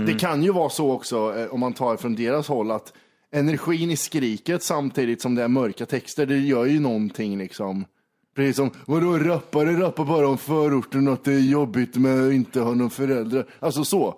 Det 0.07 0.19
kan 0.19 0.43
ju 0.43 0.51
vara 0.51 0.69
så 0.69 0.91
också, 0.91 1.35
eh, 1.37 1.53
om 1.53 1.59
man 1.59 1.73
tar 1.73 1.97
från 1.97 2.15
deras 2.15 2.47
håll, 2.47 2.71
att 2.71 2.93
energin 3.31 3.91
i 3.91 3.97
skriket 3.97 4.63
samtidigt 4.63 5.21
som 5.21 5.35
det 5.35 5.43
är 5.43 5.47
mörka 5.47 5.85
texter, 5.85 6.25
det 6.25 6.37
gör 6.37 6.65
ju 6.65 6.79
någonting 6.79 7.37
liksom. 7.37 7.85
Precis 8.39 8.55
som, 8.55 8.71
vadå 8.85 9.17
rappare 9.17 9.73
rappar 9.79 10.05
bara 10.05 10.27
om 10.27 10.37
förorten 10.37 11.07
och 11.07 11.13
att 11.13 11.23
det 11.23 11.33
är 11.33 11.39
jobbigt 11.39 11.95
med 11.95 12.27
att 12.27 12.33
inte 12.33 12.59
ha 12.61 12.73
någon 12.73 12.89
föräldrar. 12.89 13.45
Alltså 13.59 13.83
så. 13.83 14.15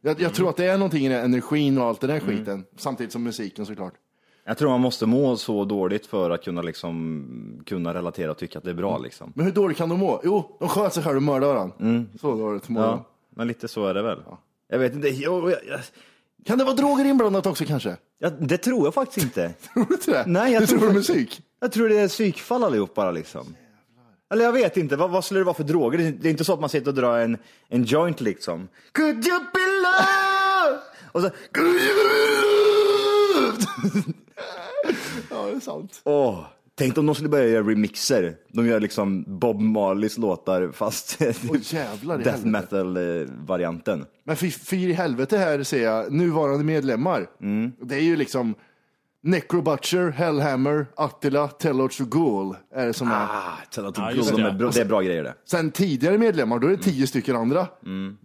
Jag, 0.00 0.20
jag 0.20 0.34
tror 0.34 0.50
att 0.50 0.56
det 0.56 0.64
är 0.64 0.78
någonting 0.78 1.06
i 1.06 1.08
den 1.08 1.24
energin 1.24 1.78
och 1.78 1.84
allt 1.84 2.00
den 2.00 2.10
här 2.10 2.20
skiten, 2.20 2.64
samtidigt 2.76 3.12
som 3.12 3.22
musiken 3.22 3.66
såklart. 3.66 3.92
Jag 4.44 4.58
tror 4.58 4.70
man 4.70 4.80
måste 4.80 5.06
må 5.06 5.36
så 5.36 5.64
dåligt 5.64 6.06
för 6.06 6.30
att 6.30 6.44
kunna, 6.44 6.62
liksom, 6.62 7.62
kunna 7.66 7.94
relatera 7.94 8.30
och 8.30 8.38
tycka 8.38 8.58
att 8.58 8.64
det 8.64 8.70
är 8.70 8.74
bra. 8.74 8.98
Liksom. 8.98 9.32
Men 9.34 9.44
hur 9.44 9.52
dåligt 9.52 9.76
kan 9.76 9.88
de 9.88 9.98
må? 9.98 10.20
Jo, 10.24 10.56
de 10.60 10.68
sköt 10.68 10.94
sig 10.94 11.02
själva 11.02 11.16
och 11.16 11.22
mördade 11.22 11.52
varandra. 11.52 12.04
Så 12.20 12.34
dåligt 12.34 12.68
mår 12.68 12.80
de. 12.82 12.88
Ja, 12.88 13.04
men 13.36 13.48
lite 13.48 13.68
så 13.68 13.86
är 13.86 13.94
det 13.94 14.02
väl. 14.02 14.18
Jag 14.68 14.78
vet 14.78 14.94
inte, 14.94 15.08
jag, 15.08 15.50
jag, 15.50 15.58
jag, 15.68 15.80
Kan 16.44 16.58
det 16.58 16.64
vara 16.64 16.74
droger 16.74 17.04
inblandat 17.04 17.46
också 17.46 17.64
kanske? 17.64 17.96
jag, 18.18 18.48
det 18.48 18.58
tror 18.58 18.86
jag 18.86 18.94
faktiskt 18.94 19.26
inte. 19.26 19.54
Tror 19.74 19.84
du 19.88 19.94
inte 19.94 20.10
det? 20.10 20.24
Nej, 20.26 20.52
jag 20.52 20.62
du 20.62 20.66
tror 20.66 20.78
tror 20.78 20.92
musik? 20.92 21.42
Jag 21.60 21.72
tror 21.72 21.88
det 21.88 21.98
är 21.98 22.08
psykfall 22.08 22.64
allihop 22.64 22.94
bara 22.94 23.10
liksom. 23.10 23.54
Eller 24.32 24.44
jag 24.44 24.52
vet 24.52 24.76
inte, 24.76 24.96
vad, 24.96 25.10
vad 25.10 25.24
skulle 25.24 25.40
det 25.40 25.44
vara 25.44 25.54
för 25.56 25.64
droger? 25.64 25.98
Det 25.98 26.28
är- 26.28 26.30
inte 26.30 26.44
så 26.44 26.52
att 26.52 26.60
man 26.60 26.68
sitter 26.68 26.88
och 26.88 26.94
drar 26.94 27.18
en, 27.18 27.38
en 27.68 27.84
joint 27.84 28.20
liksom. 28.20 28.68
Could 28.92 29.26
you 29.26 29.38
be 29.38 29.66
loved? 29.82 30.80
Och 31.12 31.22
så, 31.22 31.30
could 31.52 31.80
you? 31.80 31.96
Ja, 35.30 35.46
det 35.46 35.56
är 35.56 35.60
sant. 35.60 36.00
Åh, 36.04 36.44
tänk 36.74 36.98
om 36.98 37.06
de 37.06 37.14
skulle 37.14 37.28
börja 37.28 37.46
göra 37.48 37.66
remixer. 37.70 38.36
De 38.48 38.66
gör 38.66 38.80
liksom 38.80 39.24
Bob 39.40 39.60
Marleys 39.60 40.18
låtar 40.18 40.70
fast 40.72 41.18
Åh 41.50 41.56
jävlar 41.60 42.18
death 42.18 42.46
metal-varianten. 42.46 44.04
Men 44.24 44.36
fyr 44.36 44.88
i 44.88 44.92
helvete 44.92 45.38
här 45.38 45.62
ser 45.62 45.82
jag 45.82 46.12
nuvarande 46.12 46.64
medlemmar. 46.64 47.26
Det 47.86 47.94
är 47.94 48.00
ju 48.02 48.16
liksom 48.16 48.54
Necrobutcher, 49.26 50.10
Hellhammer, 50.10 50.86
Attila, 50.96 51.48
Telloch 51.48 52.00
och 52.00 52.10
Ghoul 52.10 52.56
är 52.74 52.86
det 52.86 52.92
som 52.92 53.08
är. 53.10 53.14
Ah, 53.14 53.58
tell 53.70 53.84
Ja, 53.84 53.92
ja, 53.96 54.12
just 54.12 54.30
de 54.30 54.42
det. 54.42 54.48
är 54.48 54.52
bra, 54.52 54.70
det 54.70 54.80
är 54.80 54.84
bra 54.84 55.00
grejer 55.00 55.22
det. 55.24 55.34
Sen 55.44 55.70
tidigare 55.70 56.18
medlemmar, 56.18 56.58
då 56.58 56.66
är 56.66 56.70
det 56.70 56.82
tio 56.82 57.06
stycken 57.06 57.36
andra. 57.36 57.66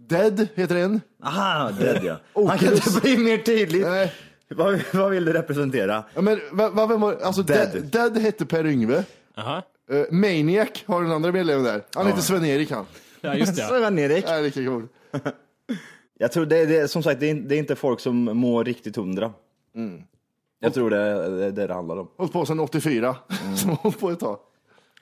Dead 0.08 0.48
heter 0.54 0.76
en. 0.76 1.00
Aha, 1.24 1.70
Dead 1.70 2.04
ja. 2.04 2.16
Han 2.48 2.58
kan 2.58 2.72
inte 2.74 3.00
bli 3.00 3.16
mer 3.16 3.38
tydlig. 3.38 3.82
Nej. 3.82 4.12
Vad, 4.48 4.80
vad 4.92 5.10
vill 5.10 5.24
du 5.24 5.32
representera? 5.32 6.04
Ja, 6.14 6.20
men, 6.20 6.40
va, 6.52 6.70
va, 6.70 6.86
vem 6.86 7.00
var, 7.00 7.16
alltså 7.22 7.42
Dead. 7.42 7.72
Dead. 7.72 7.84
Dead 7.84 8.18
hette 8.18 8.46
Per 8.46 8.66
Yngve. 8.66 9.04
Aha. 9.36 9.62
Uh, 9.92 10.04
Maniac 10.10 10.68
har 10.86 11.02
den 11.02 11.12
andra 11.12 11.32
medlemmen 11.32 11.64
där. 11.64 11.82
Han 11.94 12.06
heter 12.06 12.20
Sven-Erik 12.20 12.70
han. 12.70 12.84
Ja, 13.20 13.34
just 13.34 13.56
det. 13.56 13.62
Så 13.68 13.98
Erik. 13.98 14.24
Ja, 14.28 14.40
lika 14.40 14.64
cool. 14.64 14.88
Jag 16.18 16.32
tror 16.32 16.46
det, 16.46 16.58
är- 16.58 16.66
det 16.66 16.78
är 16.78 16.86
som 16.86 17.02
sagt, 17.02 17.20
det 17.20 17.30
är, 17.30 17.34
det 17.34 17.54
är 17.54 17.58
inte 17.58 17.76
folk 17.76 18.00
som 18.00 18.24
mår 18.24 18.64
riktigt 18.64 18.96
hundra. 18.96 19.32
Jag 20.62 20.74
tror 20.74 20.90
det 20.90 20.96
är 20.98 21.30
det, 21.52 21.66
det 21.66 21.74
handlar 21.74 21.96
om. 21.96 22.08
Hållit 22.16 22.32
på 22.32 22.46
sedan 22.46 22.60
84. 22.60 23.16
Som 23.56 23.70
har 23.70 23.76
hållit 23.76 24.00
på 24.00 24.10
ett 24.10 24.20
tag. 24.20 24.38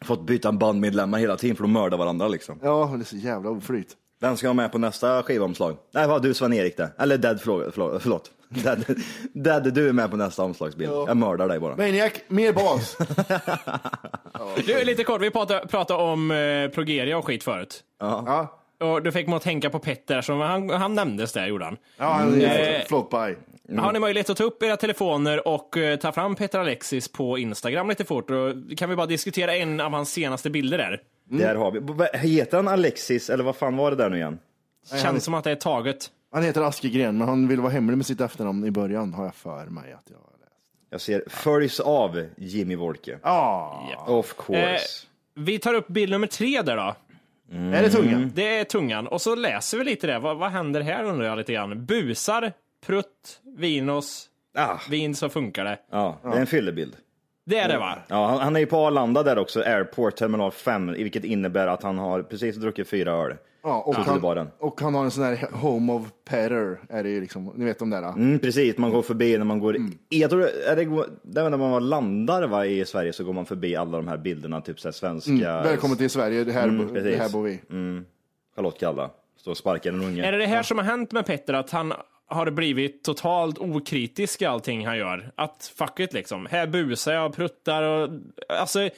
Fått 0.04 0.26
byta 0.26 0.52
bandmedlemmar 0.52 1.18
hela 1.18 1.36
tiden 1.36 1.56
för 1.56 1.62
de 1.64 1.72
mördar 1.72 1.98
varandra 1.98 2.28
liksom. 2.28 2.58
Ja, 2.62 2.90
det 2.96 3.02
är 3.02 3.04
så 3.04 3.16
jävla 3.16 3.50
oflyt. 3.50 3.96
Vem 4.20 4.36
ska 4.36 4.46
vara 4.46 4.54
med 4.54 4.72
på 4.72 4.78
nästa 4.78 5.22
skivomslag? 5.22 5.76
Nej, 5.94 6.06
var 6.08 6.20
du 6.20 6.34
Sven-Erik 6.34 6.76
det? 6.76 6.90
Eller 6.98 7.18
Dead, 7.18 7.40
förlåt. 7.40 7.74
förlåt, 7.74 8.02
förlåt. 8.02 8.30
Dead, 8.48 8.84
Dead, 9.32 9.74
du 9.74 9.88
är 9.88 9.92
med 9.92 10.10
på 10.10 10.16
nästa 10.16 10.42
omslagsbild. 10.42 10.90
Jag 10.92 11.16
mördar 11.16 11.48
dig 11.48 11.60
bara. 11.60 11.76
Maniac, 11.76 12.12
mer 12.28 12.52
bas. 12.52 12.96
Du, 14.66 14.84
lite 14.84 15.04
kort, 15.04 15.20
vi 15.22 15.30
pratade, 15.30 15.66
pratade 15.66 16.02
om 16.02 16.30
eh, 16.30 16.68
Progeria 16.68 17.18
och 17.18 17.26
skit 17.26 17.42
förut. 17.44 17.80
ja, 18.00 18.60
Och 18.80 19.02
du 19.02 19.12
fick 19.12 19.26
mig 19.26 19.36
att 19.36 19.42
tänka 19.42 19.70
på 19.70 19.78
Petter, 19.78 20.20
som 20.20 20.40
han, 20.40 20.70
han 20.70 20.94
nämndes 20.94 21.32
där, 21.32 21.46
gjorde 21.46 21.64
han. 21.64 21.76
ja 21.96 22.04
han 22.12 22.40
är 22.42 22.74
Eh, 22.80 22.86
float 22.86 23.10
by. 23.76 23.82
Har 23.82 23.92
ni 23.92 23.98
möjlighet 23.98 24.30
att 24.30 24.36
ta 24.36 24.44
upp 24.44 24.62
era 24.62 24.76
telefoner 24.76 25.48
och 25.48 25.76
eh, 25.76 25.96
ta 25.98 26.12
fram 26.12 26.34
Petter 26.36 26.58
Alexis 26.58 27.08
på 27.08 27.38
Instagram 27.38 27.88
lite 27.88 28.04
fort? 28.04 28.30
Och 28.30 28.54
kan 28.78 28.90
vi 28.90 28.96
bara 28.96 29.06
diskutera 29.06 29.56
en 29.56 29.80
av 29.80 29.92
hans 29.92 30.12
senaste 30.12 30.50
bilder 30.50 30.78
där? 30.78 31.00
Där 31.24 31.54
har 31.54 31.70
vi. 31.70 32.18
Heter 32.18 32.56
han 32.56 32.68
Alexis, 32.68 33.30
eller 33.30 33.44
vad 33.44 33.56
fan 33.56 33.76
var 33.76 33.90
det 33.90 33.96
där 33.96 34.10
nu 34.10 34.16
igen? 34.16 34.38
Känns 35.02 35.24
som 35.24 35.34
att 35.34 35.44
det 35.44 35.50
är 35.50 35.54
taget. 35.56 36.10
Han 36.32 36.42
heter 36.42 36.62
Askegren, 36.62 37.18
men 37.18 37.28
han 37.28 37.48
vill 37.48 37.60
vara 37.60 37.72
hemlig 37.72 37.96
med 37.96 38.06
sitt 38.06 38.20
efternamn 38.20 38.64
i 38.64 38.70
början, 38.70 39.14
har 39.14 39.24
jag 39.24 39.34
för 39.34 39.66
mig 39.66 39.92
att 39.92 40.04
jag 40.10 40.16
har 40.16 40.38
läst. 40.40 40.52
Jag 40.90 41.00
ser 41.00 41.24
följs 41.26 41.80
av 41.80 42.26
Jimmy 42.36 42.76
Wolke. 42.76 43.18
Ah, 43.22 43.78
Of 44.06 44.34
course. 44.46 45.06
Eh, 45.36 45.42
vi 45.42 45.58
tar 45.58 45.74
upp 45.74 45.88
bild 45.88 46.10
nummer 46.12 46.26
tre 46.26 46.62
där 46.62 46.76
då. 46.76 46.94
Är 47.52 47.82
det 47.82 47.90
tungan? 47.90 48.32
Det 48.34 48.58
är 48.58 48.64
tungan. 48.64 49.06
Och 49.06 49.20
så 49.20 49.34
läser 49.34 49.78
vi 49.78 49.84
lite 49.84 50.06
det. 50.06 50.18
Vad, 50.18 50.36
vad 50.36 50.50
händer 50.50 50.80
här 50.80 51.04
undrar 51.04 51.26
jag 51.26 51.38
lite 51.38 51.52
grann. 51.52 51.86
Busar, 51.86 52.52
prutt, 52.86 53.40
vinos, 53.56 54.26
Ah, 54.54 54.78
vin 54.90 55.14
så 55.14 55.28
funkar 55.28 55.64
det. 55.64 55.78
ja, 55.90 56.18
det 56.22 56.28
är 56.28 56.40
en 56.40 56.46
fyllebild. 56.46 56.96
Det 57.44 57.58
är 57.58 57.68
det 57.68 57.78
va? 57.78 57.98
Ja, 58.08 58.38
han, 58.40 58.56
är 58.56 58.60
ju 58.60 58.66
på 58.66 58.76
Arlanda 58.76 59.22
där 59.22 59.38
också, 59.38 59.60
Airport 59.60 60.16
Terminal 60.16 60.50
5, 60.50 60.92
vilket 60.92 61.24
innebär 61.24 61.66
att 61.66 61.82
han 61.82 61.98
har 61.98 62.22
precis 62.22 62.56
druckit 62.56 62.88
fyra 62.88 63.12
öl. 63.12 63.34
Ja, 63.62 63.80
och, 63.80 63.94
han, 63.94 64.48
och 64.58 64.80
han 64.80 64.94
har 64.94 65.04
en 65.04 65.10
sån 65.10 65.24
här 65.24 65.48
Home 65.52 65.92
of 65.92 66.02
Petter, 66.24 66.78
är 66.88 67.02
det 67.02 67.10
ju 67.10 67.20
liksom, 67.20 67.52
ni 67.54 67.64
vet 67.64 67.78
de 67.78 67.90
där. 67.90 68.02
Mm, 68.02 68.38
precis, 68.38 68.78
man 68.78 68.90
går 68.90 69.02
förbi 69.02 69.38
när 69.38 69.44
man 69.44 69.58
går... 69.58 69.76
Jag 70.08 70.30
tror, 70.30 70.42
är 70.42 70.76
det, 70.76 71.04
det 71.22 71.40
är 71.40 71.50
när 71.50 71.58
man 71.58 71.88
landar 71.88 72.46
va, 72.46 72.66
i 72.66 72.84
Sverige 72.84 73.12
så 73.12 73.24
går 73.24 73.32
man 73.32 73.46
förbi 73.46 73.76
alla 73.76 73.96
de 73.96 74.08
här 74.08 74.16
bilderna, 74.16 74.60
typ 74.60 74.80
så 74.80 74.88
här 74.88 74.92
svenska... 74.92 75.30
Mm, 75.32 75.62
välkommen 75.62 75.96
till 75.96 76.10
Sverige, 76.10 76.44
det 76.44 76.52
här, 76.52 76.68
Mm, 76.68 76.94
det 76.94 77.16
här 77.16 77.28
bor 77.28 77.42
vi. 77.42 77.60
Charlotte 78.56 78.78
Kalla. 78.80 79.10
Står 79.36 79.50
och 79.50 79.56
sparkar 79.56 79.92
en 79.92 80.02
unge. 80.02 80.26
Är 80.26 80.32
det 80.32 80.38
det 80.38 80.46
här 80.46 80.62
som 80.62 80.78
har 80.78 80.84
hänt 80.84 81.12
med 81.12 81.26
Petter? 81.26 81.54
Att 81.54 81.70
han 81.70 81.92
har 82.30 82.50
blivit 82.50 83.04
totalt 83.04 83.58
okritisk 83.58 84.42
i 84.42 84.44
allting 84.44 84.86
han 84.86 84.98
gör? 84.98 85.32
Att 85.34 85.72
fuck 85.76 86.00
it 86.00 86.12
liksom. 86.12 86.46
Här 86.50 86.66
busar 86.66 87.12
jag 87.12 87.26
och 87.26 87.34
pruttar 87.36 87.82
och... 87.82 88.10
Alltså, 88.48 88.90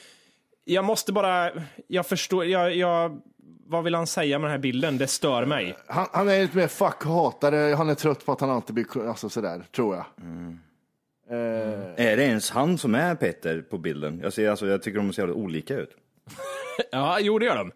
jag 0.65 0.85
måste 0.85 1.13
bara... 1.13 1.51
Jag 1.87 2.05
förstår... 2.05 2.45
Jag... 2.45 2.75
jag 2.75 3.21
vad 3.67 3.83
vill 3.83 3.95
han 3.95 4.07
säga 4.07 4.39
med 4.39 4.45
den 4.45 4.51
här 4.51 4.59
bilden? 4.59 4.97
Det 4.97 5.07
stör 5.07 5.45
mig. 5.45 5.75
Han, 5.87 6.07
han 6.11 6.29
är 6.29 6.41
lite 6.41 6.57
mer 6.57 6.67
fuck-hatare, 6.67 7.75
han 7.75 7.89
är 7.89 7.95
trött 7.95 8.25
på 8.25 8.31
att 8.31 8.41
han 8.41 8.49
alltid 8.49 8.73
blir, 8.73 9.09
alltså 9.09 9.29
sådär, 9.29 9.63
tror 9.75 9.95
jag. 9.95 10.05
Eh, 11.29 12.07
Är 12.07 12.17
det 12.17 12.23
ens 12.23 12.51
han 12.51 12.77
som 12.77 12.95
är 12.95 13.15
Peter 13.15 13.61
på 13.61 13.77
bilden? 13.77 14.19
Jag, 14.23 14.33
ser, 14.33 14.49
alltså, 14.49 14.67
jag 14.67 14.83
tycker 14.83 14.97
de 14.97 15.13
ser 15.13 15.31
olika 15.31 15.75
ut. 15.75 15.89
Ja, 16.91 17.17
jo 17.19 17.39
det 17.39 17.45
gör 17.45 17.57
de. 17.57 17.71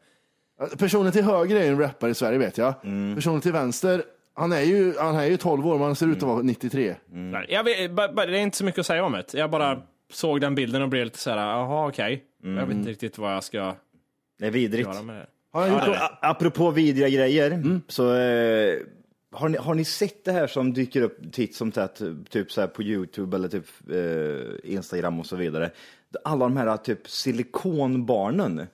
Personen 0.78 1.12
till 1.12 1.24
höger 1.24 1.56
är 1.56 1.67
en 1.67 1.80
rappare 1.80 2.12
i 2.12 2.13
Sverige 2.13 2.38
vet 2.38 2.58
jag. 2.58 2.74
Mm. 2.84 3.15
Personen 3.15 3.41
till 3.41 3.52
vänster, 3.52 4.04
han 4.38 4.52
är 4.54 4.62
ju, 4.62 4.93
han 5.00 5.15
är 5.15 5.26
ju 5.26 5.38
12 5.38 5.67
år, 5.67 5.73
men 5.78 5.86
han 5.86 5.95
ser 5.95 6.08
ut 6.08 6.17
att 6.17 6.23
vara 6.23 6.41
93. 6.41 6.95
Nej, 7.12 7.45
Jag 7.50 7.63
vet, 7.63 7.91
ba- 7.91 8.13
ba- 8.13 8.26
det 8.26 8.38
är 8.38 8.41
inte 8.41 8.58
så 8.58 8.65
mycket 8.65 8.80
att 8.80 8.86
säga 8.86 9.04
om 9.06 9.12
det. 9.12 9.34
Jag 9.34 9.52
bara 9.52 9.82
såg 10.13 10.41
den 10.41 10.56
bilden 10.56 10.82
och 10.82 10.89
blev 10.89 11.06
lite 11.06 11.17
så 11.19 11.30
här, 11.30 11.38
jaha 11.38 11.88
okej. 11.88 12.23
Jag 12.43 12.65
vet 12.65 12.78
inte 12.78 12.89
riktigt 12.89 13.17
vad 13.17 13.34
jag 13.36 13.43
ska 13.43 13.76
Det 14.39 14.47
är 14.47 14.52
vidrigt. 14.52 14.88
göra 14.89 15.02
med 15.04 15.15
det. 15.15 15.26
Har 15.54 15.62
han 15.62 15.71
gjort 15.71 15.86
det. 15.86 16.00
A- 16.04 16.17
Apropå 16.21 16.71
vidriga 16.71 17.10
grejer, 17.10 17.80
så 17.88 18.13
eh, 18.15 18.76
har, 19.32 19.50
ni, 19.50 19.58
har 19.58 19.73
ni 19.76 19.86
sett 19.86 20.26
det 20.26 20.32
här 20.32 20.47
som 20.47 20.73
dyker 20.73 21.02
upp 21.02 21.17
titt 21.34 21.56
som 21.56 21.71
tätt, 21.71 22.02
typ 22.30 22.52
så 22.52 22.62
här 22.62 22.67
på 22.67 22.84
Youtube 22.84 23.38
eller 23.38 23.47
typ 23.47 23.65
eh, 23.91 24.71
Instagram 24.73 25.19
och 25.19 25.26
så 25.26 25.36
vidare? 25.36 25.69
Alla 26.23 26.45
de 26.45 26.58
här 26.58 26.78
typ 26.78 27.10
silikonbarnen. 27.10 28.67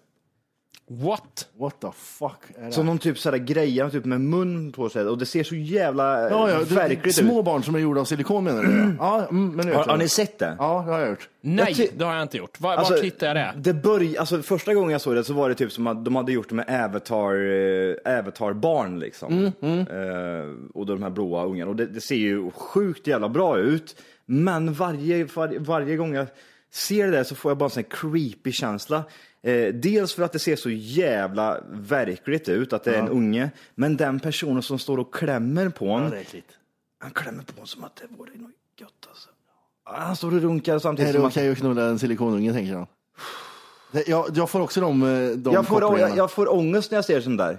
What? 0.88 1.48
What 1.58 1.80
the 1.82 1.88
fuck 1.96 2.39
är 2.58 2.65
det? 2.65 2.72
Som 2.72 2.86
de 2.88 2.98
typ 3.00 3.19
sådär 3.19 3.38
grejer 3.38 3.89
typ 3.89 4.06
med 4.06 4.22
mun 4.22 4.72
på 4.72 4.89
sig 4.89 5.06
och 5.06 5.17
det 5.17 5.26
ser 5.26 5.43
så 5.43 5.56
jävla 5.56 6.30
ja, 6.30 6.50
ja, 6.50 6.50
eh, 6.50 6.60
det, 6.60 6.76
verkligt 6.76 7.15
små 7.15 7.39
ut. 7.39 7.46
barn 7.46 7.63
som 7.63 7.76
är 7.76 7.80
gjorda 7.80 8.02
av 8.02 8.06
silikon 8.06 8.43
menar 8.43 8.63
du? 8.63 8.96
Ja, 9.00 9.28
mm, 9.30 9.48
men 9.50 9.58
det 9.58 9.72
vet 9.72 9.76
Har, 9.76 9.86
har 9.86 9.98
ni 9.98 10.08
sett 10.10 10.39
det? 10.39 10.56
Ja, 10.60 10.84
det 10.86 10.91
har 10.91 11.00
jag 11.00 11.10
gjort. 11.10 11.30
Nej, 11.41 11.76
Jag 11.78 11.89
det 11.98 12.06
har 12.06 12.13
jag 12.13 12.22
inte 12.22 12.38
gjort. 12.38 12.62
Var, 12.62 12.74
Alltså, 12.74 12.93
vart 12.93 13.04
hittade 13.04 13.39
jag 13.39 13.56
det? 13.56 13.72
Det 13.72 13.74
börj, 13.74 14.17
alltså, 14.17 14.41
första 14.41 14.74
gången 14.74 14.91
jag 14.91 15.02
såg 15.02 15.15
det 15.15 15.24
så 15.24 15.34
var 15.34 15.50
det 15.50 15.56
typ 15.56 15.72
som 15.72 15.88
att 15.88 16.06
de 16.06 16.15
hade 16.15 16.32
gjort 16.32 16.50
det 16.50 16.56
med 16.56 16.84
Avatar, 16.86 17.36
eh, 18.06 18.19
Avatar-barn 18.19 19.00
liksom. 19.00 19.43
Eh, 19.43 20.72
och 20.74 20.86
då 20.86 20.93
de 20.93 21.04
här 21.04 21.10
blåa 21.10 21.46
ungarna. 21.46 21.69
Och 21.72 21.76
det, 21.78 21.86
det 21.86 22.02
ser 22.02 22.15
ju 22.15 22.52
sjukt 22.52 23.08
jävla 23.08 23.30
bra 23.30 23.58
ut. 23.58 23.96
Men 24.26 24.74
varje, 24.74 25.24
varje, 25.36 25.60
varje 25.60 25.96
gång 25.96 26.15
jag 26.15 26.28
ser 26.73 27.05
det 27.05 27.12
där 27.12 27.23
så 27.23 27.36
får 27.36 27.51
jag 27.51 27.57
bara 27.57 27.65
en 27.65 27.69
sån 27.69 27.83
här 27.83 27.89
creepy 27.89 28.51
känsla. 28.51 29.03
Eh, 29.41 29.73
dels 29.73 30.13
för 30.13 30.23
att 30.23 30.31
det 30.31 30.39
ser 30.39 30.55
så 30.55 30.69
jävla 30.69 31.62
verkligt 31.71 32.49
ut, 32.49 32.73
att 32.73 32.83
det 32.83 32.95
är 32.95 32.99
en 32.99 33.09
unge. 33.09 33.49
Men 33.75 33.97
den 33.97 34.19
personen 34.19 34.63
som 34.63 34.79
står 34.79 34.97
och 34.97 35.13
klämmer 35.13 35.69
på 35.69 35.99
Det 35.99 36.17
är 36.17 36.21
äckligt. 36.21 36.51
han 36.99 37.12
klämmer 37.12 37.43
på 37.43 37.62
en 37.62 37.67
som 37.67 37.83
att 37.83 37.95
det 37.95 38.17
vore 38.17 38.31
något 38.36 38.51
gött 38.79 38.89
alltså. 39.09 39.29
Han 39.83 40.15
står 40.15 40.33
och 40.36 40.41
runkar 40.41 40.75
Är 40.75 40.79
samtidigt 40.79 41.13
det 41.13 41.19
som 41.19 41.25
okej 41.27 41.47
att... 41.47 41.51
att 41.53 41.59
knulla 41.59 41.86
en 41.86 41.99
silikonunge, 41.99 42.53
tänker? 42.53 42.88
Det, 43.91 44.07
jag, 44.07 44.25
jag 44.33 44.49
får 44.49 44.59
också 44.62 44.81
de, 44.81 45.03
eh, 45.03 45.29
de 45.31 45.53
jag, 45.53 45.67
får, 45.67 45.81
kopplingarna. 45.81 46.09
jag, 46.09 46.17
jag 46.17 46.31
får 46.31 46.53
ångest 46.53 46.91
när 46.91 46.97
jag 46.97 47.05
ser 47.05 47.21
sånt 47.21 47.38
där. 47.38 47.57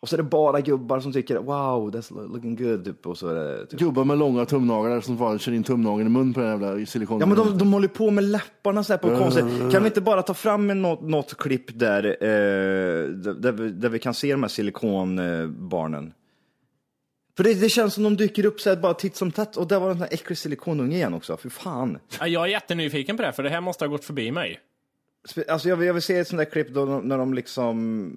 Och 0.00 0.08
så 0.08 0.16
är 0.16 0.16
det 0.16 0.22
bara 0.22 0.60
gubbar 0.60 1.00
som 1.00 1.12
tycker 1.12 1.36
wow, 1.38 1.90
that's 1.92 2.32
looking 2.32 2.56
good. 2.56 2.84
Typ, 2.84 3.06
och 3.06 3.18
så 3.18 3.28
är 3.28 3.34
det, 3.34 3.66
typ. 3.66 3.80
Gubbar 3.80 4.04
med 4.04 4.18
långa 4.18 4.44
tumnaglar 4.46 5.00
som 5.00 5.16
bara 5.16 5.38
kör 5.38 5.52
in 5.52 5.62
tumnageln 5.64 6.06
i 6.06 6.10
mun 6.10 6.34
på 6.34 6.40
den 6.40 6.48
jävla 6.50 6.86
silikonen. 6.86 7.20
Ja 7.20 7.26
men 7.26 7.36
de, 7.36 7.58
de 7.58 7.72
håller 7.72 7.88
på 7.88 8.10
med 8.10 8.24
läpparna 8.24 8.84
så 8.84 8.92
här 8.92 8.98
på 8.98 9.08
konstigt. 9.18 9.44
Kan 9.72 9.82
vi 9.82 9.86
inte 9.88 10.00
bara 10.00 10.22
ta 10.22 10.34
fram 10.34 10.70
en, 10.70 10.82
något, 10.82 11.02
något 11.02 11.36
klipp 11.36 11.78
där, 11.78 12.04
eh, 12.04 12.28
där, 13.08 13.34
där, 13.34 13.52
vi, 13.52 13.70
där 13.70 13.88
vi 13.88 13.98
kan 13.98 14.14
se 14.14 14.32
de 14.32 14.42
här 14.42 14.48
silikonbarnen? 14.48 16.12
För 17.36 17.44
det, 17.44 17.54
det 17.54 17.68
känns 17.68 17.94
som 17.94 18.04
de 18.04 18.16
dyker 18.16 18.44
upp 18.46 18.60
så 18.60 18.68
här 18.70 18.76
bara 18.76 18.94
titt 18.94 19.16
som 19.16 19.30
tätt. 19.30 19.56
Och 19.56 19.68
där 19.68 19.80
var 19.80 19.88
den 19.88 19.98
här 19.98 20.08
äcklig 20.10 20.38
silikonunge 20.38 20.96
igen 20.96 21.14
också. 21.14 21.36
För 21.36 21.48
fan. 21.48 21.98
Ja, 22.20 22.26
Jag 22.26 22.42
är 22.42 22.46
jättenyfiken 22.48 23.16
på 23.16 23.22
det, 23.22 23.32
för 23.32 23.42
det 23.42 23.50
här 23.50 23.60
måste 23.60 23.84
ha 23.84 23.90
gått 23.90 24.04
förbi 24.04 24.32
mig. 24.32 24.60
Alltså 25.48 25.68
jag, 25.68 25.76
vill- 25.76 25.86
jag 25.86 25.94
vill 25.94 26.02
se 26.02 26.18
ett 26.18 26.28
sånt 26.28 26.38
där 26.38 26.44
klipp 26.44 26.74
då, 26.74 26.84
när 26.84 27.18
de 27.18 27.34
liksom... 27.34 28.12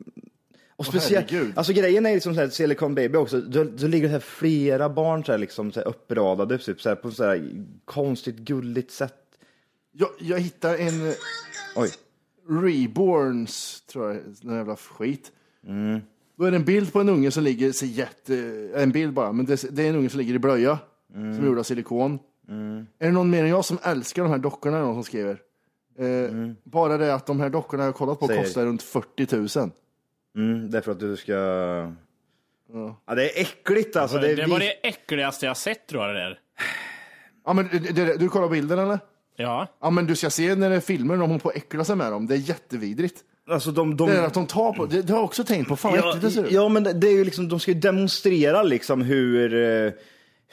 Och 0.87 0.93
speciellt, 0.93 1.31
herregud. 1.31 1.57
alltså 1.57 1.73
grejen 1.73 2.05
är 2.05 2.13
liksom 2.13 2.33
så 2.35 2.41
här, 2.41 2.49
Silicon 2.49 2.95
Baby 2.95 3.17
också, 3.17 3.41
då, 3.41 3.63
då 3.63 3.87
ligger 3.87 4.07
det 4.07 4.11
här 4.13 4.19
flera 4.19 4.89
barn 4.89 5.23
så 5.25 5.31
här, 5.31 5.39
liksom, 5.39 5.71
så 5.71 5.79
här, 5.79 5.87
uppradade 5.87 6.57
typ, 6.57 6.81
så 6.81 6.89
här, 6.89 6.95
på 6.95 7.11
så 7.11 7.23
här 7.23 7.49
konstigt 7.85 8.35
gulligt 8.37 8.91
sätt. 8.91 9.15
Jag, 9.91 10.09
jag 10.19 10.39
hittar 10.39 10.77
en 10.77 11.07
eh, 11.07 11.13
Oj. 11.75 11.89
Reborns, 12.49 13.81
tror 13.91 14.07
jag, 14.13 14.17
någon 14.41 14.55
jävla 14.57 14.75
skit. 14.75 15.31
Mm. 15.67 15.99
Då 16.37 16.45
är 16.45 16.51
det 16.51 16.57
en 16.57 16.65
bild 16.65 16.93
på 16.93 16.99
en 17.01 17.09
unge 17.09 17.31
som 17.31 17.43
ligger, 17.43 17.71
ser 17.71 17.85
jätte, 17.87 18.35
en 18.75 18.91
bild 18.91 19.13
bara, 19.13 19.31
men 19.31 19.45
det, 19.45 19.75
det 19.75 19.83
är 19.85 19.89
en 19.89 19.95
unge 19.95 20.09
som 20.09 20.19
ligger 20.19 20.33
i 20.33 20.39
blöja. 20.39 20.79
Mm. 21.15 21.35
Som 21.35 21.43
är 21.43 21.47
gjord 21.47 21.59
av 21.59 21.63
silikon. 21.63 22.19
Är 22.99 23.05
det 23.05 23.11
någon 23.11 23.29
mer 23.29 23.43
än 23.43 23.49
jag 23.49 23.65
som 23.65 23.77
älskar 23.83 24.23
de 24.23 24.31
här 24.31 24.37
dockorna, 24.37 24.77
är 24.77 24.81
någon 24.81 24.95
som 24.95 25.03
skriver? 25.03 25.39
Eh, 25.99 26.51
Bara 26.63 26.97
det 26.97 27.13
att 27.13 27.25
de 27.25 27.39
här 27.39 27.49
dockorna 27.49 27.83
jag 27.83 27.87
har 27.87 27.93
kollat 27.93 28.19
på 28.19 28.25
Mm. 28.25 28.35
Säger- 28.35 28.43
kostar 28.43 28.65
runt 28.65 28.81
40 28.83 29.59
000. 29.59 29.71
Mm, 30.35 30.69
därför 30.71 30.91
att 30.91 30.99
du 30.99 31.17
ska... 31.17 31.33
Ja. 32.73 33.15
det 33.15 33.29
är 33.37 33.41
äckligt 33.41 33.95
alltså. 33.95 34.17
Det, 34.17 34.35
Det, 34.35 34.41
är 34.43 34.47
var 34.47 34.59
vi- 34.59 34.65
det 34.81 34.87
äckligaste 34.87 35.45
jag 35.45 35.57
sett 35.57 35.87
tror 35.87 36.03
jag 36.05 36.15
det 36.15 36.19
där. 36.21 36.39
Ja, 37.45 37.53
men 37.53 37.69
det, 37.71 37.79
det, 37.79 38.17
du 38.17 38.29
kollar 38.29 38.49
bilden 38.49 38.79
eller? 38.79 38.99
Ja. 39.35 39.67
Ja, 39.81 39.89
men 39.89 40.07
du 40.07 40.15
ska 40.15 40.29
se 40.29 40.55
när 40.55 40.69
det 40.69 40.75
är 40.75 40.79
filmer, 40.79 41.17
de 41.17 41.21
håller 41.29 41.39
på 41.39 41.49
att 41.49 41.55
äckla 41.55 41.83
sig 41.83 41.95
med 41.95 42.11
dem. 42.11 42.27
Det 42.27 42.35
är 42.35 42.37
jättevidrigt. 42.37 43.19
Alltså 43.49 43.71
de, 43.71 43.97
de... 43.97 44.09
Det 44.09 44.15
är 44.17 44.23
att 44.23 44.33
de 44.33 44.45
tar 44.47 44.73
på, 44.73 44.85
det, 44.85 45.01
det 45.01 45.13
har 45.13 45.19
jag 45.19 45.25
också 45.25 45.43
tänkt 45.43 45.67
på. 45.67 45.75
Fan 45.75 45.91
vad 45.91 45.99
Ja, 45.99 46.09
äckligt 46.09 46.21
det 46.25 46.31
ser 46.31 46.43
ut. 46.45 46.51
ja, 46.51 46.69
men 46.69 46.83
det, 46.83 46.93
det 46.93 47.07
är 47.07 47.11
ju 47.13 47.23
liksom, 47.25 47.49
de 47.49 47.59
ska 47.59 47.71
ju 47.71 47.79
demonstrera 47.79 48.63
liksom 48.63 49.01
hur, 49.01 49.53
eh, 49.53 49.91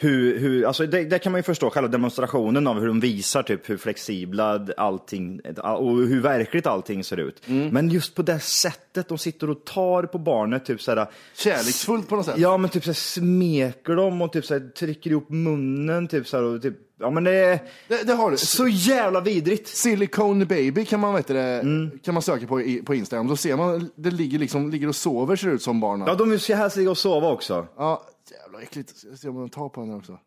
hur, 0.00 0.38
hur 0.38 0.66
alltså 0.66 0.86
det, 0.86 1.04
det 1.04 1.18
kan 1.18 1.32
man 1.32 1.38
ju 1.38 1.42
förstå, 1.42 1.70
själva 1.70 1.88
demonstrationen 1.88 2.66
av 2.66 2.80
hur 2.80 2.86
de 2.86 3.00
visar 3.00 3.42
typ 3.42 3.70
hur 3.70 3.76
flexibla 3.76 4.66
allting 4.76 5.40
och 5.78 5.96
hur 5.96 6.20
verkligt 6.20 6.66
allting 6.66 7.04
ser 7.04 7.16
ut. 7.16 7.42
Mm. 7.48 7.68
Men 7.68 7.88
just 7.88 8.14
på 8.14 8.22
det 8.22 8.40
sättet 8.40 9.08
de 9.08 9.18
sitter 9.18 9.50
och 9.50 9.64
tar 9.64 10.02
på 10.02 10.18
barnet, 10.18 10.64
typ 10.64 10.82
såhär, 10.82 11.06
Kärleksfullt 11.36 12.08
på 12.08 12.16
något 12.16 12.24
sätt. 12.26 12.34
ja 12.38 12.56
men 12.56 12.70
typ 12.70 12.84
såhär 12.84 12.94
smeker 12.94 13.96
dem 13.96 14.22
och 14.22 14.32
typ 14.32 14.44
såhär 14.44 14.60
trycker 14.60 15.10
ihop 15.10 15.30
munnen, 15.30 16.08
typ 16.08 16.26
såhär 16.28 16.44
och 16.44 16.62
typ, 16.62 16.74
ja 17.00 17.10
men 17.10 17.24
det 17.24 17.30
är 17.34 17.58
Det, 17.88 18.06
det 18.06 18.12
har 18.12 18.30
du. 18.30 18.36
så 18.36 18.68
jävla 18.68 19.20
vidrigt. 19.20 19.68
Silicone 19.68 20.44
baby 20.46 20.84
kan 20.84 21.00
man, 21.00 21.14
vet 21.14 21.26
det, 21.26 21.40
Mm. 21.40 21.90
kan 22.04 22.14
man 22.14 22.22
söka 22.22 22.46
på 22.46 22.60
i- 22.60 22.82
på 22.82 22.94
Instagram. 22.94 23.28
Då 23.28 23.36
ser 23.36 23.56
man, 23.56 23.90
det 23.94 24.10
ligger 24.10 24.38
liksom, 24.38 24.70
ligger 24.70 24.88
och 24.88 24.96
sover 24.96 25.36
ser 25.36 25.48
det 25.48 25.54
ut 25.54 25.62
som 25.62 25.80
barnen. 25.80 26.06
Ja, 26.08 26.14
de 26.14 26.38
ska 26.38 26.56
helst 26.56 26.76
ligga 26.76 26.90
och 26.90 26.98
sova 26.98 27.28
också. 27.30 27.66
Ja, 27.76 28.02
jävla 28.30 28.62
äckligt. 28.62 28.92
Jag 29.10 29.18
ser 29.18 29.28
om 29.28 29.34
man 29.34 29.48
tar 29.50 29.68
på 29.68 29.80
henne 29.80 29.94
också. 29.96 30.18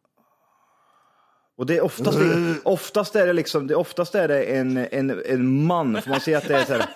Och 1.58 1.66
det 1.66 1.78
är 1.78 1.82
oftast, 1.82 2.18
det, 2.20 2.56
oftast 2.64 3.16
är 3.16 3.28
det 3.28 3.34
liksom, 3.34 3.68
det, 3.68 3.76
oftast 3.76 4.16
är 4.16 4.28
det 4.28 4.44
en, 4.44 4.78
en, 4.78 5.22
en 5.26 5.66
man, 5.66 6.02
för 6.02 6.10
man 6.10 6.20
ser 6.20 6.38
att 6.38 6.48
det 6.48 6.56
är 6.56 6.66
så 6.66 6.74
här, 6.74 6.86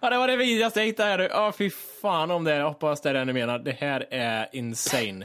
Ja, 0.00 0.10
det 0.10 0.18
var 0.18 0.28
det 0.28 0.36
vidrigaste 0.36 0.80
jag 0.80 0.86
hittade 0.86 1.08
här. 1.10 1.18
Ja, 1.18 1.52
fy 1.58 1.70
fan 2.02 2.30
om 2.30 2.44
det 2.44 2.52
är. 2.52 2.58
Jag 2.58 2.68
hoppas 2.68 3.00
det 3.00 3.10
är 3.10 3.14
det 3.14 3.24
ni 3.24 3.32
menar. 3.32 3.58
Det 3.58 3.72
här 3.72 4.06
är 4.10 4.48
insane. 4.52 5.24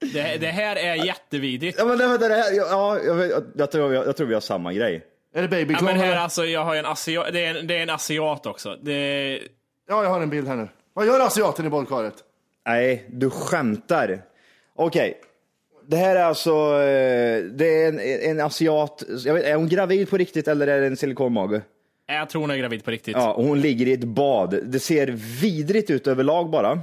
Det, 0.00 0.36
det 0.40 0.46
här 0.46 0.76
är 0.76 0.94
jättevidrigt. 0.94 1.78
Ja 1.78 1.84
men 1.84 1.98
det, 1.98 2.18
det, 2.18 2.28
det, 2.28 2.54
ja, 2.54 2.98
jag, 3.00 3.14
vet- 3.14 3.44
jag, 3.54 3.70
tror, 3.70 3.94
jag, 3.94 4.06
jag 4.06 4.16
tror 4.16 4.26
vi 4.26 4.34
har 4.34 4.40
samma 4.40 4.72
grej. 4.72 5.04
Är 5.34 5.42
det 5.42 5.56
Ja, 5.56 5.62
babyclown? 5.62 5.84
men 5.84 5.96
här 5.96 6.06
eller? 6.06 6.16
alltså, 6.16 6.44
jag 6.44 6.64
har 6.64 6.72
ju 6.74 6.78
en 6.78 6.86
asiat, 6.86 7.26
det 7.32 7.44
är 7.44 7.54
en, 7.54 7.66
det 7.66 7.78
är 7.78 7.82
en 7.82 7.90
asiat 7.90 8.46
också. 8.46 8.76
Det, 8.82 9.40
Ja, 9.88 10.02
jag 10.02 10.10
har 10.10 10.20
en 10.20 10.30
bild 10.30 10.48
här 10.48 10.56
nu. 10.56 10.68
Vad 10.94 11.06
gör 11.06 11.20
asiaten 11.20 11.66
i 11.66 11.70
badkaret? 11.70 12.14
Nej, 12.68 13.04
du 13.08 13.30
skämtar. 13.30 14.22
Okej. 14.76 15.20
Det 15.86 15.96
här 15.96 16.16
är 16.16 16.24
alltså, 16.24 16.50
eh, 16.50 17.42
det 17.44 17.82
är 17.84 17.88
en, 17.88 18.00
en 18.30 18.40
asiat, 18.46 19.02
jag 19.24 19.34
vet, 19.34 19.44
är 19.44 19.54
hon 19.54 19.68
gravid 19.68 20.10
på 20.10 20.16
riktigt 20.16 20.48
eller 20.48 20.66
är 20.66 20.80
det 20.80 20.86
en 20.86 20.96
silikonmage? 20.96 21.60
jag 22.06 22.28
tror 22.28 22.40
hon 22.40 22.50
är 22.50 22.56
gravid 22.56 22.84
på 22.84 22.90
riktigt. 22.90 23.16
Ja, 23.16 23.32
och 23.32 23.44
hon 23.44 23.60
ligger 23.60 23.86
i 23.86 23.92
ett 23.92 24.04
bad. 24.04 24.58
Det 24.64 24.80
ser 24.80 25.06
vidrigt 25.40 25.90
ut 25.90 26.06
överlag 26.06 26.50
bara. 26.50 26.68
Jag 26.68 26.80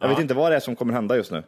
Ja. 0.00 0.08
vet 0.08 0.18
inte 0.18 0.34
vad 0.34 0.52
det 0.52 0.56
är 0.56 0.60
som 0.60 0.76
kommer 0.76 0.92
hända 0.92 1.16
just 1.16 1.30
nu. 1.30 1.38
Eh, 1.38 1.44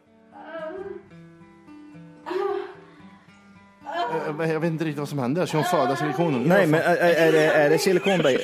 men 4.37 4.51
Jag 4.51 4.61
vet 4.61 4.71
inte 4.71 4.85
riktigt 4.85 4.99
vad 4.99 5.09
som 5.09 5.19
händer. 5.19 5.47
Ska 5.47 5.57
hon 5.57 5.65
föda 5.65 5.97
silikonen? 5.97 6.43
Nej, 6.43 6.67
men 6.67 6.81
är, 6.81 6.97
är, 6.97 7.15
är 7.29 7.33
det, 7.33 7.45
är 7.47 7.71
det 7.71 7.79
silikonbaby? 7.79 8.39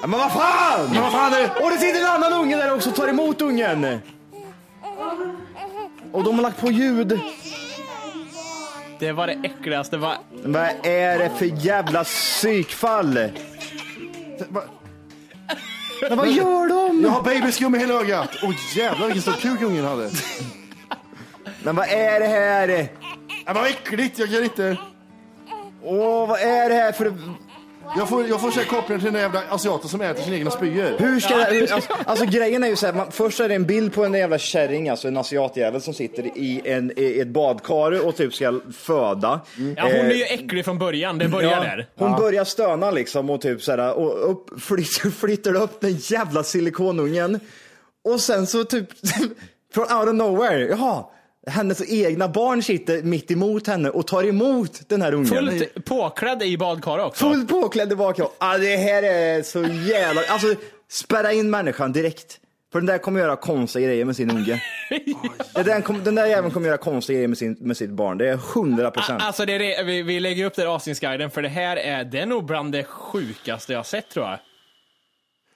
Ja, 0.00 0.06
men 0.06 0.18
vad 0.20 0.32
fan! 0.32 0.90
Men 0.92 1.02
vad 1.02 1.12
fan 1.12 1.32
är 1.32 1.40
det? 1.40 1.64
Och 1.64 1.70
det 1.70 1.78
sitter 1.78 2.00
en 2.00 2.06
annan 2.06 2.32
unge 2.32 2.56
där 2.56 2.74
också 2.74 2.90
och 2.90 2.96
tar 2.96 3.08
emot 3.08 3.40
ungen! 3.42 4.00
Och 6.12 6.24
de 6.24 6.34
har 6.34 6.42
lagt 6.42 6.60
på 6.60 6.70
ljud. 6.70 7.20
Det 8.98 9.12
var 9.12 9.26
det 9.26 9.32
äckligaste. 9.44 9.96
Va? 9.96 10.14
Vad 10.44 10.70
är 10.86 11.18
det 11.18 11.30
för 11.38 11.44
jävla 11.44 12.04
psykfall? 12.04 13.18
Va- 14.48 14.62
Men 16.08 16.18
vad 16.18 16.28
gör 16.30 16.68
de? 16.68 17.02
Jag 17.02 17.10
har 17.10 17.22
babyskum 17.22 17.74
i 17.74 17.78
hela 17.78 17.94
ögat. 17.94 18.30
Åh 18.42 18.54
jävlar 18.76 19.06
vilken 19.06 19.22
stor 19.22 19.32
kuk 19.32 19.62
ungen 19.62 19.84
hade. 19.84 20.10
Men 21.62 21.76
vad 21.76 21.88
är 21.88 22.20
det 22.20 22.26
här? 22.26 22.88
Men 23.46 23.54
vad 23.54 23.66
äckligt, 23.66 24.18
jag 24.18 24.30
kan 24.30 24.44
inte. 24.44 24.76
Åh, 25.82 26.28
vad 26.28 26.40
är 26.40 26.68
det 26.68 26.74
här 26.74 26.92
för... 26.92 27.12
Jag 27.96 28.08
får, 28.08 28.28
jag 28.28 28.40
får 28.40 28.50
se 28.50 28.64
kopplingen 28.64 29.00
till 29.00 29.12
den 29.12 29.22
jävla 29.22 29.42
asiaten 29.50 29.88
som 29.88 30.00
äter 30.00 30.22
sina 30.22 30.36
egna 30.36 30.50
spyor. 30.50 30.98
Hur 30.98 31.20
ska 31.20 31.34
hur, 31.34 31.72
alltså, 31.72 31.92
alltså 32.06 32.24
grejen 32.24 32.64
är 32.64 32.68
ju 32.68 32.76
så 32.76 32.86
här, 32.86 32.92
man, 32.92 33.12
först 33.12 33.40
är 33.40 33.48
det 33.48 33.54
en 33.54 33.64
bild 33.66 33.94
på 33.94 34.04
en 34.04 34.14
jävla 34.14 34.38
kärring, 34.38 34.88
alltså 34.88 35.08
en 35.08 35.16
asiatjävel 35.16 35.80
som 35.80 35.94
sitter 35.94 36.22
i, 36.38 36.62
en, 36.64 36.92
i 36.96 37.20
ett 37.20 37.28
badkar 37.28 38.06
och 38.06 38.16
typ 38.16 38.34
ska 38.34 38.60
föda. 38.76 39.40
Ja, 39.76 39.82
hon 39.82 39.92
är 39.92 40.10
Eh, 40.10 40.16
ju 40.16 40.24
äcklig 40.24 40.64
från 40.64 40.78
början, 40.78 41.18
det 41.18 41.28
börjar 41.28 41.50
Ja, 41.50 41.60
där. 41.60 41.86
hon 41.96 42.16
börjar 42.20 42.44
stöna 42.44 42.90
liksom 42.90 43.30
och 43.30 43.40
typ 43.40 43.62
såhär, 43.62 43.92
och 43.94 44.30
upp, 44.30 44.60
flyttar, 44.62 45.10
flyttar 45.10 45.54
upp 45.54 45.80
den 45.80 45.92
jävla 45.96 46.42
silikonungen. 46.42 47.40
Och 48.04 48.20
sen 48.20 48.46
så 48.46 48.64
typ, 48.64 48.88
från 49.74 49.84
out 49.84 50.08
of 50.08 50.14
nowhere, 50.14 50.66
jaha, 50.68 51.04
hennes 51.50 51.92
egna 51.92 52.28
barn 52.28 52.62
sitter 52.62 53.02
mitt 53.02 53.30
emot 53.30 53.66
henne 53.66 53.90
och 53.90 54.06
tar 54.06 54.24
emot 54.24 54.80
den 54.88 55.02
här 55.02 55.14
ungen. 55.14 55.26
Fullt 55.26 55.84
påklädd 55.84 56.42
i 56.42 56.58
badkaret 56.58 57.06
också. 57.06 57.30
Fullt 57.30 57.48
påklädd 57.48 57.92
i 57.92 57.96
bakhåll. 57.96 58.28
Ah, 58.38 58.58
det 58.58 58.76
här 58.76 59.02
är 59.02 59.42
så 59.42 59.62
jävla, 59.62 60.20
alltså 60.28 60.46
spärra 60.90 61.32
in 61.32 61.50
människan 61.50 61.92
direkt. 61.92 62.40
För 62.72 62.80
den 62.80 62.86
där 62.86 62.98
kommer 62.98 63.20
göra 63.20 63.36
konstiga 63.36 63.86
grejer 63.86 64.04
med 64.04 64.16
sin 64.16 64.30
unge. 64.30 64.62
den, 65.54 65.64
där 65.64 65.80
kom, 65.80 66.04
den 66.04 66.14
där 66.14 66.26
jäveln 66.26 66.52
kommer 66.54 66.66
göra 66.66 66.78
konstiga 66.78 67.16
grejer 67.16 67.28
med, 67.28 67.38
sin, 67.38 67.56
med 67.60 67.76
sitt 67.76 67.90
barn. 67.90 68.18
Det 68.18 68.28
är 68.28 68.36
hundra 68.36 68.90
procent. 68.90 69.22
Alltså 69.22 69.46
det 69.46 69.52
är 69.52 69.58
det, 69.58 69.82
vi, 69.82 70.02
vi 70.02 70.20
lägger 70.20 70.44
upp 70.44 70.54
det 70.54 70.62
i 70.62 70.66
avsnittsguiden 70.66 71.30
för 71.30 71.42
det 71.42 71.48
här 71.48 71.76
är, 71.76 72.04
det 72.04 72.18
är 72.18 72.26
nog 72.26 72.44
bland 72.44 72.72
det 72.72 72.84
sjukaste 72.84 73.72
jag 73.72 73.86
sett 73.86 74.08
tror 74.08 74.26
jag. 74.26 74.38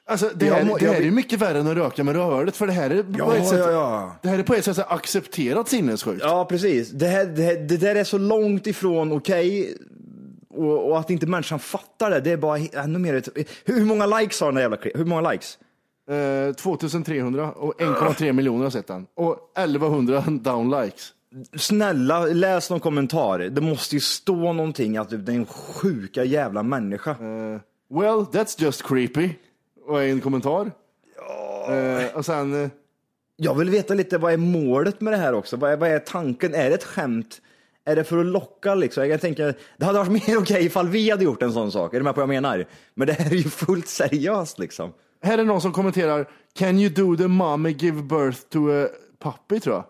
Alltså, 0.06 0.30
det 0.34 0.50
här, 0.50 0.64
må- 0.64 0.76
det 0.76 0.86
här 0.86 1.02
är 1.02 1.10
mycket 1.10 1.40
värre 1.40 1.58
än 1.58 1.66
att 1.66 1.76
röka 1.76 2.04
med 2.04 2.16
röret, 2.16 2.56
för 2.56 2.66
det 2.66 2.72
här 2.72 2.90
är 2.90 3.04
Ja, 3.18 3.24
på 3.24 3.32
ett 3.32 3.48
sätt, 3.48 3.58
ja, 3.58 3.70
ja. 3.70 4.16
Det 4.22 4.28
här 4.28 4.38
är 4.38 4.42
på 4.42 4.54
ett 4.54 4.64
sätt 4.64 4.78
accepterat 4.88 5.68
sinnessjukt. 5.68 6.22
Ja, 6.24 6.44
precis. 6.44 6.90
Det, 6.90 7.06
här, 7.06 7.24
det, 7.26 7.42
här, 7.42 7.54
det 7.54 7.76
där 7.76 7.94
är 7.94 8.04
så 8.04 8.18
långt 8.18 8.66
ifrån 8.66 9.12
okej. 9.12 9.76
Och, 10.50 10.90
och 10.90 10.98
att 11.00 11.10
inte 11.10 11.26
människan 11.26 11.58
fattar 11.58 12.10
det, 12.10 12.20
det 12.20 12.30
är 12.30 12.36
bara 12.36 12.58
ännu 12.58 12.98
mer... 12.98 13.22
Hur, 13.64 13.84
många 13.84 14.06
likes 14.06 14.40
har 14.40 14.46
den 14.48 14.54
där 14.54 14.62
jävla? 14.62 14.76
Hur 14.94 15.04
många 15.04 15.30
likes? 15.30 15.58
Eh, 16.48 16.54
2300 16.54 17.52
och 17.52 17.80
1,3 17.80 18.32
miljoner 18.32 18.64
har 18.64 18.70
sett 18.70 18.86
den. 18.86 19.06
Och 19.16 19.36
1100 19.58 20.24
downlikes. 20.26 21.12
Snälla, 21.56 22.20
läs 22.26 22.70
någon 22.70 22.80
kommentar. 22.80 23.38
Det 23.38 23.60
måste 23.60 23.96
ju 23.96 24.00
stå 24.00 24.52
någonting 24.52 24.96
att 24.96 25.10
det 25.10 25.32
är 25.32 25.36
en 25.36 25.46
sjuka 25.46 26.24
jävla 26.24 26.62
människa. 26.62 27.10
Eh, 27.10 27.60
well, 28.00 28.24
that's 28.32 28.62
just 28.62 28.82
creepy. 28.86 29.30
Och 29.86 30.02
en 30.02 30.20
kommentar. 30.20 30.70
Eh, 31.68 32.16
och 32.16 32.24
sen... 32.26 32.62
eh, 32.64 32.68
Jag 33.36 33.54
vill 33.54 33.70
veta 33.70 33.94
lite, 33.94 34.18
vad 34.18 34.32
är 34.32 34.36
målet 34.36 35.00
med 35.00 35.12
det 35.12 35.16
här 35.16 35.34
också? 35.34 35.56
Vad 35.56 35.72
är, 35.72 35.76
vad 35.76 35.88
är 35.88 35.98
tanken? 35.98 36.54
Är 36.54 36.68
det 36.68 36.74
ett 36.74 36.84
skämt? 36.84 37.40
Är 37.84 37.96
det 37.96 38.04
för 38.04 38.18
att 38.18 38.26
locka 38.26 38.74
liksom? 38.74 39.08
Jag 39.08 39.20
tänker, 39.20 39.54
det 39.76 39.84
hade 39.84 39.98
varit 39.98 40.28
mer 40.28 40.36
okej 40.40 40.64
ifall 40.66 40.88
vi 40.88 41.10
hade 41.10 41.24
gjort 41.24 41.42
en 41.42 41.52
sån 41.52 41.72
sak. 41.72 41.94
Är 41.94 41.98
du 41.98 42.04
med 42.04 42.14
på 42.14 42.20
vad 42.20 42.34
jag 42.34 42.42
menar? 42.42 42.64
Men 42.94 43.06
det 43.06 43.12
här 43.12 43.30
är 43.30 43.36
ju 43.36 43.42
fullt 43.50 43.88
seriöst 43.88 44.58
liksom. 44.58 44.92
Här 45.22 45.38
är 45.38 45.44
någon 45.44 45.60
som 45.60 45.72
kommenterar. 45.72 46.28
Can 46.54 46.78
you 46.78 46.90
do 46.90 47.16
the 47.16 47.28
mommy 47.28 47.70
give 47.70 48.02
birth 48.02 48.38
to 48.48 48.58
a 48.70 48.88
puppy, 49.22 49.60
tror 49.60 49.74
jag. 49.76 49.84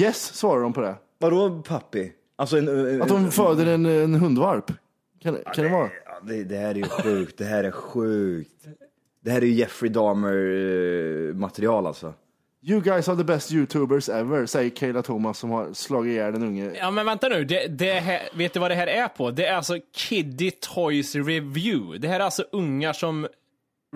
Yes, 0.00 0.34
svarar 0.34 0.62
de 0.62 0.72
på 0.72 0.80
det. 0.80 0.94
Vadå 1.18 1.62
pappi? 1.62 2.12
Alltså 2.36 2.58
en, 2.58 3.02
Att 3.02 3.08
de 3.08 3.30
föder 3.30 3.66
en, 3.66 3.86
en 3.86 4.14
hundvalp. 4.14 4.72
Kan, 5.22 5.38
kan 5.54 5.64
det 5.64 5.70
vara? 5.70 5.90
Ja, 6.06 6.20
det, 6.22 6.44
det 6.44 6.56
här 6.56 6.70
är 6.70 6.74
ju 6.74 6.84
sjukt. 6.84 7.38
Det 7.38 7.44
här 7.44 7.64
är 7.64 7.70
sjukt. 7.70 8.64
Det 9.26 9.32
här 9.32 9.42
är 9.42 9.46
ju 9.46 9.52
Jeffrey 9.52 9.90
Dahmer-material 9.90 11.86
alltså. 11.86 12.14
You 12.62 12.80
guys 12.80 13.08
are 13.08 13.16
the 13.16 13.24
best 13.24 13.52
youtubers 13.52 14.08
ever, 14.08 14.46
säger 14.46 14.70
Kayla 14.70 15.02
Thomas 15.02 15.38
som 15.38 15.50
har 15.50 15.72
slagit 15.72 16.10
ihjäl 16.10 16.34
en 16.34 16.42
unge. 16.42 16.72
Ja 16.78 16.90
men 16.90 17.06
vänta 17.06 17.28
nu, 17.28 17.44
det, 17.44 17.66
det 17.66 17.92
här, 17.92 18.22
vet 18.34 18.52
du 18.52 18.60
vad 18.60 18.70
det 18.70 18.74
här 18.74 18.86
är 18.86 19.08
på? 19.08 19.30
Det 19.30 19.46
är 19.46 19.54
alltså 19.54 19.78
Kiddy 19.94 20.50
Toys 20.50 21.14
Review. 21.14 21.98
Det 21.98 22.08
här 22.08 22.20
är 22.20 22.24
alltså 22.24 22.44
ungar 22.52 22.92
som 22.92 23.28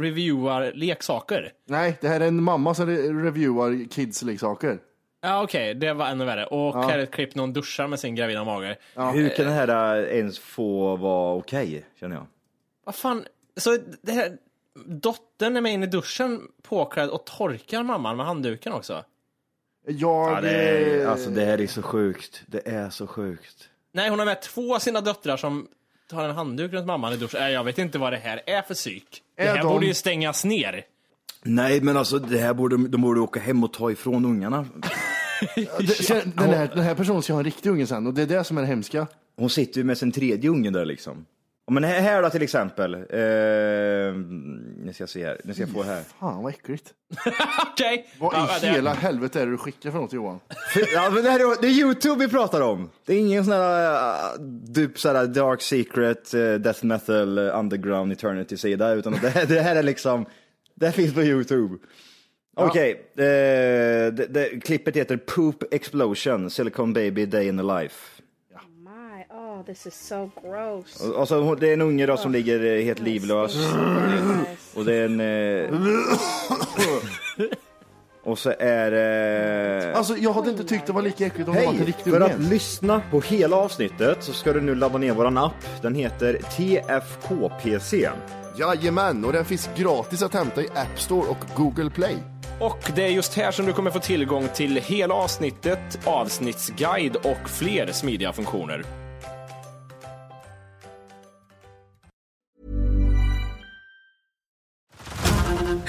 reviewar 0.00 0.72
leksaker. 0.74 1.52
Nej, 1.66 1.98
det 2.00 2.08
här 2.08 2.20
är 2.20 2.28
en 2.28 2.42
mamma 2.42 2.74
som 2.74 2.88
re- 2.88 3.22
reviewar 3.24 3.88
kids 3.90 4.22
leksaker. 4.22 4.78
Ja 5.22 5.42
okej, 5.42 5.74
det 5.74 5.92
var 5.92 6.06
ännu 6.06 6.24
värre. 6.24 6.46
Och 6.46 6.84
här 6.84 6.98
är 6.98 7.02
ett 7.02 7.10
klipp 7.10 7.34
när 7.34 7.42
hon 7.42 7.52
duschar 7.52 7.86
med 7.86 8.00
sin 8.00 8.14
gravida 8.14 8.44
mage. 8.44 8.76
Hur 8.94 9.28
kan 9.28 9.46
det 9.46 9.52
här 9.52 9.98
äh, 9.98 10.16
ens 10.18 10.38
få 10.38 10.96
vara 10.96 11.34
okej, 11.34 11.84
känner 12.00 12.16
jag? 12.16 12.26
Vad 12.84 12.94
fan, 12.94 13.24
så 13.56 13.78
det 14.02 14.12
här, 14.12 14.36
dottern 14.86 15.56
är 15.56 15.60
med 15.60 15.72
in 15.72 15.82
i 15.82 15.86
duschen 15.86 16.48
påklädd 16.62 17.08
och 17.08 17.24
torkar 17.24 17.82
mamman 17.82 18.16
med 18.16 18.26
handduken 18.26 18.72
också? 18.72 19.04
Jag... 19.86 19.96
Ja, 19.96 20.40
det, 20.42 20.50
är, 20.50 21.06
alltså, 21.06 21.30
det 21.30 21.44
här 21.44 21.60
är 21.60 21.66
så 21.66 21.82
sjukt. 21.82 22.42
Det 22.46 22.68
är 22.68 22.90
så 22.90 23.06
sjukt. 23.06 23.68
Nej, 23.92 24.10
hon 24.10 24.18
har 24.18 24.26
med 24.26 24.42
två 24.42 24.74
av 24.74 24.78
sina 24.78 25.00
döttrar 25.00 25.36
som 25.36 25.68
tar 26.10 26.24
en 26.28 26.34
handduk 26.34 26.72
runt 26.72 26.86
mamman 26.86 27.12
i 27.12 27.16
duschen. 27.16 27.40
Nej, 27.40 27.52
jag 27.52 27.64
vet 27.64 27.78
inte 27.78 27.98
vad 27.98 28.12
det 28.12 28.16
här 28.16 28.42
är 28.46 28.62
för 28.62 28.74
psyk. 28.74 29.22
Det 29.36 29.42
Är 29.42 29.46
här 29.48 29.58
de- 29.58 29.68
borde 29.68 29.86
ju 29.86 29.94
stängas 29.94 30.44
ner. 30.44 30.84
Nej, 31.42 31.80
men 31.80 31.96
alltså 31.96 32.18
det 32.18 32.38
här 32.38 32.54
borde, 32.54 32.88
de 32.88 33.02
borde 33.02 33.20
åka 33.20 33.40
hem 33.40 33.64
och 33.64 33.72
ta 33.72 33.90
ifrån 33.90 34.24
ungarna. 34.24 34.66
det, 35.78 35.86
sen, 35.86 36.32
den, 36.36 36.50
här, 36.50 36.68
den 36.74 36.84
här 36.84 36.94
personen 36.94 37.22
ska 37.22 37.32
ha 37.32 37.40
en 37.40 37.44
riktig 37.44 37.70
unge 37.70 37.86
sen 37.86 38.06
och 38.06 38.14
det 38.14 38.22
är 38.22 38.26
det 38.26 38.44
som 38.44 38.58
är 38.58 38.62
det 38.62 38.68
hemska. 38.68 39.06
Hon 39.36 39.50
sitter 39.50 39.78
ju 39.78 39.84
med 39.84 39.98
sin 39.98 40.12
tredje 40.12 40.50
unge 40.50 40.70
där 40.70 40.84
liksom. 40.84 41.26
Men 41.70 41.84
här, 41.84 42.00
här 42.00 42.22
då 42.22 42.30
till 42.30 42.42
exempel. 42.42 42.94
Eh, 42.94 43.00
nu 44.76 44.90
ska 44.94 45.02
jag 45.02 45.08
se 45.08 45.26
här. 45.26 45.40
Nu 45.44 45.52
ska 45.54 45.62
jag 45.62 45.70
få 45.70 45.82
här. 45.82 46.02
Fan 46.20 46.42
vad 46.42 46.52
äckligt. 46.52 46.92
Okej. 47.72 48.06
Vad 48.18 48.34
Ja, 48.34 48.56
i 48.56 48.60
det- 48.60 48.66
hela 48.72 48.92
helvete 48.94 49.40
är 49.40 49.46
det 49.46 49.52
du 49.52 49.58
skickar 49.58 49.90
för 49.90 49.98
något 49.98 50.12
Johan? 50.12 50.40
Ja, 50.94 51.10
men 51.10 51.24
det, 51.24 51.30
här 51.30 51.40
är, 51.40 51.60
det 51.60 51.66
är 51.66 51.70
YouTube 51.70 52.24
vi 52.26 52.30
pratar 52.30 52.60
om. 52.60 52.90
Det 53.06 53.14
är 53.14 53.18
ingen 53.18 53.44
sån 53.44 53.52
här 53.54 53.92
uh, 54.38 54.72
typ 54.74 54.98
sådär 54.98 55.26
dark 55.26 55.62
secret, 55.62 56.34
uh, 56.34 56.54
death 56.54 56.84
metal, 56.84 57.38
uh, 57.38 57.58
underground 57.58 58.12
eternity 58.12 58.56
sida, 58.56 58.92
utan 58.92 59.12
det, 59.22 59.28
här- 59.28 59.46
det 59.46 59.60
här 59.60 59.76
är 59.76 59.82
liksom, 59.82 60.26
det 60.74 60.86
här 60.86 60.92
finns 60.92 61.14
på 61.14 61.22
YouTube. 61.22 61.76
Okej, 62.56 62.90
eh, 63.16 63.24
det, 64.12 64.26
det, 64.30 64.60
klippet 64.64 64.96
heter 64.96 65.16
Poop 65.16 65.62
Explosion, 65.74 66.50
Silicon 66.50 66.92
Baby 66.92 67.26
Day 67.26 67.48
in 67.48 67.56
the 67.58 67.62
Life. 67.64 68.19
Oh, 69.60 69.64
this 69.66 69.86
is 69.86 69.94
so 70.08 70.30
gross. 70.42 71.00
Och- 71.00 71.20
Alltså, 71.20 71.40
hon- 71.40 71.58
det 71.60 71.68
är 71.68 71.72
en 71.72 71.80
unge 71.82 72.06
då 72.06 72.16
som 72.16 72.32
ligger 72.32 72.64
eh, 72.78 72.84
helt 72.84 73.00
livlös. 73.00 73.56
Och 74.74 74.84
det 74.84 74.94
är 74.94 75.04
en... 75.04 75.20
Eh, 75.20 75.80
och 78.24 78.38
så 78.38 78.52
är 78.58 78.90
det... 78.90 79.92
Alltså 79.96 80.16
jag 80.16 80.32
hade 80.32 80.50
inte 80.50 80.64
tyckt 80.64 80.86
det 80.86 80.92
var 80.92 81.02
lika 81.02 81.26
äckligt 81.26 81.48
om 81.48 81.54
det 81.54 81.66
var 81.66 81.72
en 81.72 81.84
riktig 81.86 82.12
För 82.12 82.20
att 82.20 82.40
lyssna 82.40 83.02
på 83.10 83.20
hela 83.20 83.56
avsnittet 83.56 84.16
så 84.20 84.32
ska 84.32 84.52
du 84.52 84.60
nu 84.60 84.74
ladda 84.74 84.98
ner 84.98 85.12
våran 85.12 85.38
app. 85.38 85.82
Den 85.82 85.94
heter 85.94 86.32
TFKPC. 86.56 88.08
Jajamän, 88.58 89.24
och 89.24 89.32
den 89.32 89.44
finns 89.44 89.70
gratis 89.76 90.22
att 90.22 90.34
hämta 90.34 90.62
i 90.62 90.68
App 90.68 91.00
Store 91.00 91.28
och 91.28 91.38
Google 91.56 91.90
Play. 91.90 92.16
Och 92.60 92.92
det 92.96 93.02
är 93.04 93.08
just 93.08 93.34
här 93.34 93.50
som 93.50 93.66
du 93.66 93.72
kommer 93.72 93.90
få 93.90 93.98
tillgång 93.98 94.48
till 94.54 94.76
hela 94.76 95.14
avsnittet, 95.14 95.98
avsnittsguide 96.04 97.16
och 97.16 97.48
fler 97.50 97.92
smidiga 97.92 98.32
funktioner. 98.32 98.84